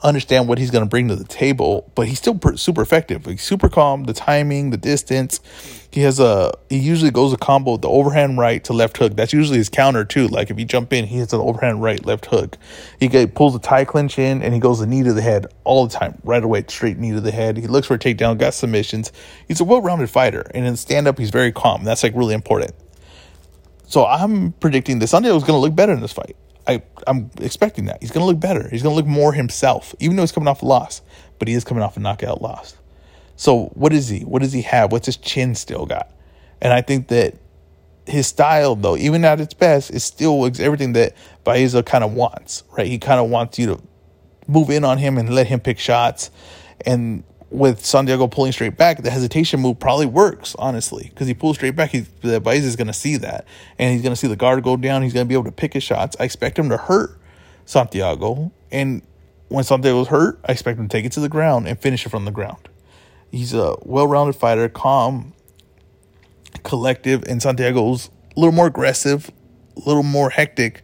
understand 0.01 0.47
what 0.47 0.57
he's 0.57 0.71
going 0.71 0.83
to 0.83 0.89
bring 0.89 1.07
to 1.09 1.15
the 1.15 1.25
table, 1.25 1.91
but 1.95 2.07
he's 2.07 2.19
still 2.19 2.39
super 2.55 2.81
effective. 2.81 3.25
He's 3.25 3.41
super 3.41 3.69
calm, 3.69 4.05
the 4.05 4.13
timing, 4.13 4.69
the 4.69 4.77
distance. 4.77 5.39
He 5.91 6.01
has 6.01 6.19
a 6.19 6.53
he 6.69 6.77
usually 6.77 7.12
goes 7.12 7.33
a 7.33 7.38
combo 7.38 7.73
with 7.73 7.81
the 7.81 7.89
overhand 7.89 8.38
right 8.38 8.63
to 8.65 8.73
left 8.73 8.97
hook. 8.97 9.15
That's 9.15 9.33
usually 9.33 9.57
his 9.57 9.69
counter 9.69 10.05
too. 10.05 10.27
Like 10.27 10.49
if 10.49 10.59
you 10.59 10.65
jump 10.65 10.93
in, 10.93 11.05
he 11.05 11.17
hits 11.17 11.33
an 11.33 11.39
overhand 11.39 11.81
right 11.81 12.03
left 12.05 12.27
hook. 12.27 12.57
He 12.99 13.07
get, 13.07 13.33
pulls 13.33 13.53
the 13.53 13.59
tie 13.59 13.85
clinch 13.85 14.19
in 14.19 14.41
and 14.41 14.53
he 14.53 14.59
goes 14.59 14.79
the 14.79 14.88
knee 14.88 15.03
to 15.03 15.13
the 15.13 15.21
head 15.21 15.47
all 15.63 15.88
the 15.88 15.93
time, 15.93 16.19
right 16.23 16.43
away, 16.43 16.63
straight 16.67 16.97
knee 16.97 17.12
to 17.12 17.21
the 17.21 17.31
head. 17.31 17.57
He 17.57 17.67
looks 17.67 17.88
for 17.88 17.95
a 17.95 17.99
takedown, 17.99 18.38
got 18.38 18.53
submissions. 18.53 19.12
He's 19.47 19.59
a 19.59 19.63
well-rounded 19.63 20.09
fighter, 20.09 20.49
and 20.53 20.65
in 20.65 20.75
stand 20.77 21.07
up, 21.07 21.17
he's 21.17 21.31
very 21.31 21.51
calm. 21.51 21.83
That's 21.83 22.03
like 22.03 22.13
really 22.15 22.33
important. 22.33 22.73
So 23.88 24.05
I'm 24.05 24.51
predicting 24.53 24.99
this 24.99 25.12
Sunday 25.12 25.35
is 25.35 25.43
going 25.43 25.57
to 25.57 25.62
look 25.62 25.75
better 25.75 25.93
in 25.93 26.01
this 26.01 26.13
fight. 26.13 26.35
I, 26.67 26.84
I'm 27.08 27.32
expecting 27.39 27.86
that. 27.86 28.02
He's 28.02 28.12
going 28.12 28.22
to 28.22 28.28
look 28.28 28.39
better. 28.39 28.69
He's 28.69 28.84
going 28.84 28.93
to 28.93 28.98
look 28.98 29.08
more 29.08 29.34
himself, 29.34 29.95
even 30.00 30.15
though 30.15 30.24
he's 30.24 30.32
coming 30.32 30.48
off 30.48 30.62
a 30.62 30.65
loss, 30.65 31.02
but 31.39 31.48
he 31.48 31.54
is 31.54 31.63
coming 31.63 31.84
off 31.84 31.98
a 31.98 32.00
knockout 32.00 32.41
loss. 32.41 32.78
So 33.36 33.67
what 33.74 33.93
is 33.93 34.10
he? 34.10 34.22
What 34.22 34.41
does 34.41 34.54
he 34.54 34.62
have? 34.63 34.91
What's 34.91 35.06
his 35.06 35.17
chin 35.17 35.56
still 35.56 35.86
got? 35.86 36.12
And 36.62 36.74
I 36.74 36.82
think 36.82 37.08
that 37.08 37.36
his 38.06 38.28
style, 38.28 38.76
though, 38.76 38.98
even 38.98 39.24
at 39.24 39.39
its 39.39 39.54
best, 39.54 39.91
is 39.91 40.04
still 40.04 40.45
everything 40.45 40.93
that 40.93 41.15
Baeza 41.43 41.84
kind 41.84 42.04
of 42.04 42.13
wants, 42.13 42.63
right? 42.78 42.88
He 42.88 42.98
kind 42.98 43.19
of 43.19 43.30
wants 43.30 43.58
you 43.58 43.67
to 43.67 43.82
move 44.48 44.69
in 44.69 44.84
on 44.84 44.98
him 44.98 45.17
and 45.17 45.34
let 45.34 45.48
him 45.48 45.60
pick 45.60 45.80
shots. 45.80 46.32
And 46.86 47.24
with 47.51 47.83
Santiago 47.83 48.27
pulling 48.27 48.51
straight 48.51 48.77
back, 48.77 49.01
the 49.01 49.09
hesitation 49.09 49.59
move 49.59 49.79
probably 49.79 50.05
works, 50.05 50.55
honestly, 50.59 51.09
because 51.09 51.27
he 51.27 51.33
pulls 51.33 51.57
straight 51.57 51.75
back. 51.75 51.89
He, 51.89 52.05
the 52.21 52.39
Baez 52.39 52.63
is 52.63 52.75
going 52.75 52.88
to 52.88 52.93
see 52.93 53.17
that, 53.17 53.45
and 53.77 53.91
he's 53.91 54.01
going 54.01 54.12
to 54.12 54.15
see 54.15 54.27
the 54.27 54.35
guard 54.35 54.63
go 54.63 54.77
down. 54.77 55.01
He's 55.01 55.13
going 55.13 55.25
to 55.25 55.27
be 55.27 55.33
able 55.33 55.45
to 55.45 55.51
pick 55.51 55.73
his 55.73 55.83
shots. 55.83 56.15
I 56.19 56.25
expect 56.25 56.59
him 56.59 56.69
to 56.69 56.77
hurt 56.77 57.19
Santiago, 57.65 58.51
and 58.71 59.01
when 59.47 59.63
Santiago's 59.63 60.09
hurt, 60.09 60.39
I 60.47 60.51
expect 60.51 60.79
him 60.79 60.88
to 60.88 60.95
take 60.95 61.05
it 61.05 61.12
to 61.13 61.19
the 61.19 61.29
ground 61.29 61.67
and 61.67 61.79
finish 61.79 62.05
it 62.05 62.09
from 62.09 62.25
the 62.25 62.31
ground. 62.31 62.69
He's 63.31 63.53
a 63.53 63.75
well-rounded 63.81 64.35
fighter, 64.35 64.69
calm, 64.69 65.33
collective, 66.63 67.23
and 67.23 67.41
Santiago's 67.41 68.09
a 68.35 68.39
little 68.39 68.53
more 68.53 68.67
aggressive, 68.67 69.31
a 69.75 69.79
little 69.79 70.03
more 70.03 70.29
hectic, 70.29 70.83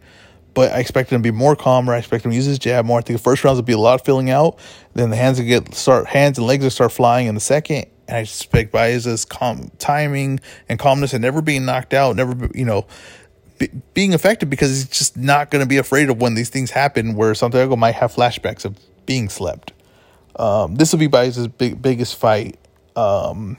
but 0.56 0.72
I 0.72 0.78
expect 0.78 1.12
him 1.12 1.22
to 1.22 1.22
be 1.22 1.36
more 1.36 1.54
calmer. 1.54 1.92
I 1.92 1.98
expect 1.98 2.24
him 2.24 2.30
to 2.30 2.34
use 2.34 2.46
his 2.46 2.58
jab 2.58 2.86
more. 2.86 2.98
I 2.98 3.02
think 3.02 3.18
the 3.18 3.22
first 3.22 3.44
rounds 3.44 3.58
will 3.58 3.64
be 3.64 3.74
a 3.74 3.78
lot 3.78 4.00
of 4.00 4.06
filling 4.06 4.30
out. 4.30 4.58
Then 4.94 5.10
the 5.10 5.16
hands 5.16 5.38
will 5.38 5.46
get 5.46 5.74
start 5.74 6.06
hands 6.06 6.38
and 6.38 6.46
legs 6.46 6.64
will 6.64 6.70
start 6.70 6.92
flying 6.92 7.26
in 7.26 7.34
the 7.34 7.42
second. 7.42 7.84
And 8.08 8.16
I 8.16 8.20
expect 8.20 8.72
Baeza's 8.72 9.26
calm 9.26 9.70
timing 9.78 10.40
and 10.66 10.78
calmness 10.78 11.12
and 11.12 11.20
never 11.20 11.42
being 11.42 11.66
knocked 11.66 11.92
out, 11.92 12.16
never 12.16 12.48
you 12.54 12.64
know 12.64 12.86
be, 13.58 13.68
being 13.92 14.14
affected 14.14 14.48
because 14.48 14.70
he's 14.70 14.88
just 14.88 15.14
not 15.18 15.50
going 15.50 15.62
to 15.62 15.68
be 15.68 15.76
afraid 15.76 16.08
of 16.08 16.22
when 16.22 16.34
these 16.34 16.48
things 16.48 16.70
happen. 16.70 17.16
Where 17.16 17.34
Santiago 17.34 17.76
might 17.76 17.96
have 17.96 18.14
flashbacks 18.14 18.64
of 18.64 18.78
being 19.04 19.28
slept. 19.28 19.74
Um, 20.36 20.76
this 20.76 20.90
will 20.90 21.00
be 21.00 21.08
Baeza's 21.08 21.48
big 21.48 21.82
biggest 21.82 22.16
fight. 22.16 22.58
Um, 22.96 23.58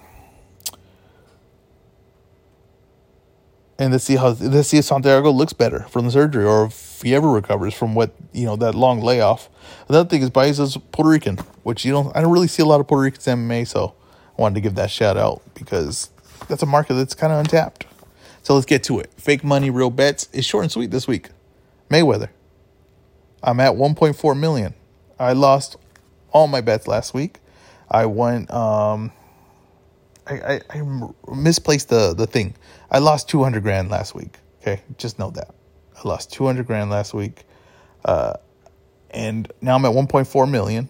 and 3.80 3.92
let's 3.92 4.04
see 4.04 4.16
how 4.16 4.30
let's 4.30 4.70
see 4.70 4.78
if 4.78 4.86
Santiago 4.86 5.32
looks 5.32 5.54
better 5.54 5.82
from 5.90 6.06
the 6.06 6.12
surgery 6.12 6.46
or 6.46 6.66
if 6.66 7.02
he 7.04 7.14
ever 7.14 7.30
recovers 7.30 7.74
from 7.74 7.96
what 7.96 8.12
you 8.34 8.46
know 8.46 8.56
that 8.56 8.76
long 8.76 9.02
layoff. 9.02 9.50
Another 9.88 10.10
thing 10.10 10.22
is 10.22 10.30
Baez 10.30 10.60
is 10.60 10.78
Puerto 10.92 11.10
Rican, 11.10 11.38
which 11.64 11.86
you 11.86 11.92
don't 11.92 12.16
I 12.16 12.22
don't 12.22 12.32
really 12.32 12.48
see 12.48 12.64
a 12.64 12.66
lot 12.66 12.80
of 12.80 12.88
Puerto 12.88 13.04
Ricans 13.04 13.26
MMA, 13.26 13.68
so 13.68 13.94
I 14.38 14.42
wanted 14.42 14.56
to 14.56 14.62
give 14.62 14.76
that 14.76 14.90
shout 14.90 15.18
out 15.18 15.42
because 15.54 16.10
that's 16.48 16.64
a 16.64 16.66
market 16.66 16.96
that's 16.96 17.14
kind 17.14 17.32
of 17.32 17.40
untapped. 17.40 17.86
So 18.44 18.54
let's 18.54 18.66
get 18.66 18.84
to 18.86 19.00
it. 19.00 19.12
Fake 19.18 19.44
money, 19.44 19.70
real 19.70 19.90
bets 19.90 20.30
is 20.32 20.46
short 20.46 20.64
and 20.64 20.72
sweet 20.72 20.90
this 20.90 21.08
week. 21.08 21.30
Mayweather. 21.90 22.30
I'm 23.44 23.60
at 23.60 23.74
1.4 23.74 24.40
million. 24.40 24.74
I 25.20 25.34
lost 25.34 25.76
all 26.32 26.48
my 26.48 26.62
bets 26.62 26.88
last 26.88 27.14
week. 27.14 27.40
I 27.90 28.06
won 28.06 28.50
um 28.52 29.12
I, 30.30 30.62
I, 30.70 30.82
misplaced 31.32 31.90
the, 31.90 32.14
the 32.14 32.28
thing. 32.28 32.56
I 32.92 33.00
lost 33.00 33.30
200 33.30 33.64
grand 33.64 33.90
last 33.90 34.14
week. 34.14 34.38
Okay. 34.62 34.82
Just 34.98 35.20
know 35.20 35.30
that. 35.32 35.54
I 35.96 36.08
lost 36.08 36.32
200 36.34 36.68
grand 36.68 36.90
last 36.90 37.14
week. 37.14 37.46
Uh, 38.04 38.34
and 39.12 39.52
now 39.62 39.76
I'm 39.76 39.86
at 39.86 39.94
1.4 39.94 40.50
million. 40.50 40.90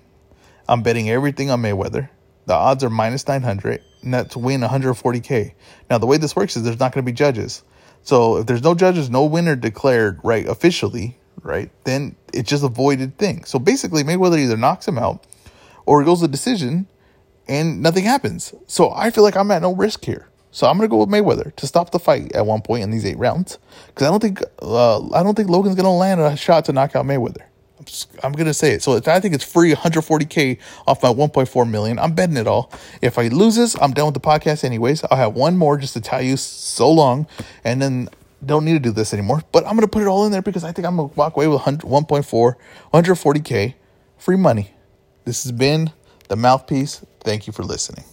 I'm 0.68 0.84
betting 0.84 1.10
everything 1.10 1.50
on 1.50 1.62
Mayweather. 1.62 2.10
The 2.46 2.54
odds 2.54 2.84
are 2.84 2.90
minus 2.90 3.28
900, 3.28 3.82
and 4.02 4.14
that's 4.14 4.36
win 4.36 4.62
140K. 4.62 5.54
Now, 5.90 5.98
the 5.98 6.06
way 6.06 6.18
this 6.18 6.36
works 6.36 6.56
is 6.56 6.64
there's 6.64 6.80
not 6.80 6.94
going 6.94 7.06
to 7.06 7.12
be 7.12 7.16
judges. 7.16 7.64
So 8.04 8.38
if 8.38 8.46
there's 8.46 8.64
no 8.64 8.74
judges, 8.74 9.10
no 9.10 9.26
winner 9.26 9.56
declared, 9.56 10.20
right, 10.24 10.48
officially, 10.48 11.18
right, 11.42 11.70
then 11.84 12.16
it's 12.34 12.50
just 12.50 12.64
a 12.64 12.70
voided 12.70 13.18
thing. 13.18 13.44
So 13.44 13.60
basically, 13.60 14.04
Mayweather 14.04 14.40
either 14.40 14.58
knocks 14.58 14.88
him 14.88 14.98
out 14.98 15.26
or 15.86 16.02
it 16.02 16.06
goes 16.06 16.22
to 16.22 16.28
decision 16.28 16.88
and 17.48 17.82
nothing 17.82 18.04
happens. 18.04 18.54
So 18.68 18.92
I 18.92 19.10
feel 19.10 19.24
like 19.24 19.36
I'm 19.36 19.52
at 19.52 19.62
no 19.62 19.76
risk 19.76 20.06
here. 20.06 20.28
So 20.52 20.68
I'm 20.68 20.78
gonna 20.78 20.88
go 20.88 20.98
with 20.98 21.10
Mayweather 21.10 21.56
to 21.56 21.68
stop 21.68 21.92
the 21.92 22.00
fight 22.00 22.34
at 22.34 22.46
one 22.46 22.62
point 22.62 22.84
in 22.84 22.90
these 22.90 23.06
eight 23.06 23.18
rounds 23.18 23.60
because 23.88 24.08
I 24.08 24.10
don't 24.10 24.22
think 24.22 24.42
uh, 24.62 25.08
I 25.10 25.22
don't 25.22 25.36
think 25.36 25.50
Logan's 25.50 25.76
gonna 25.76 25.96
land 25.96 26.20
a 26.20 26.36
shot 26.36 26.66
to 26.66 26.74
knock 26.74 26.96
out 26.96 27.06
Mayweather. 27.06 27.44
I'm, 27.78 27.86
just, 27.86 28.10
I'm 28.24 28.32
gonna 28.32 28.54
say 28.54 28.74
it. 28.74 28.82
So 28.82 29.00
I 29.06 29.20
think 29.20 29.36
it's 29.36 29.44
free 29.44 29.74
140k 29.74 30.58
off 30.88 31.04
my 31.04 31.10
1.4 31.10 31.70
million. 31.70 32.00
I'm 32.00 32.14
betting 32.14 32.38
it 32.38 32.48
all. 32.48 32.72
If 33.02 33.18
he 33.18 33.30
loses, 33.30 33.76
I'm 33.80 33.92
done 33.92 34.06
with 34.06 34.16
the 34.16 34.20
podcast 34.20 34.64
anyways. 34.64 35.04
I'll 35.12 35.18
have 35.18 35.36
one 35.36 35.58
more 35.58 35.78
just 35.78 35.94
to 35.94 36.02
tell 36.02 36.22
you 36.22 36.38
so 36.38 36.90
long, 36.90 37.28
and 37.64 37.82
then 37.82 38.10
don't 38.44 38.66
need 38.66 38.74
to 38.74 38.80
do 38.80 38.92
this 38.92 39.14
anymore. 39.14 39.44
But 39.52 39.66
I'm 39.68 39.76
gonna 39.76 39.88
put 39.88 40.02
it 40.02 40.08
all 40.08 40.26
in 40.26 40.32
there 40.32 40.42
because 40.42 40.64
I 40.64 40.72
think 40.72 40.88
I'm 40.88 40.96
gonna 40.96 41.12
walk 41.16 41.36
away 41.36 41.48
with 41.48 41.62
1.4 41.62 42.56
140k 42.94 43.74
free 44.18 44.38
money. 44.38 44.72
This 45.26 45.44
has 45.44 45.52
been 45.52 45.92
the 46.28 46.36
mouthpiece. 46.36 47.06
Thank 47.22 47.48
you 47.48 47.54
for 47.54 47.64
listening. 47.64 48.06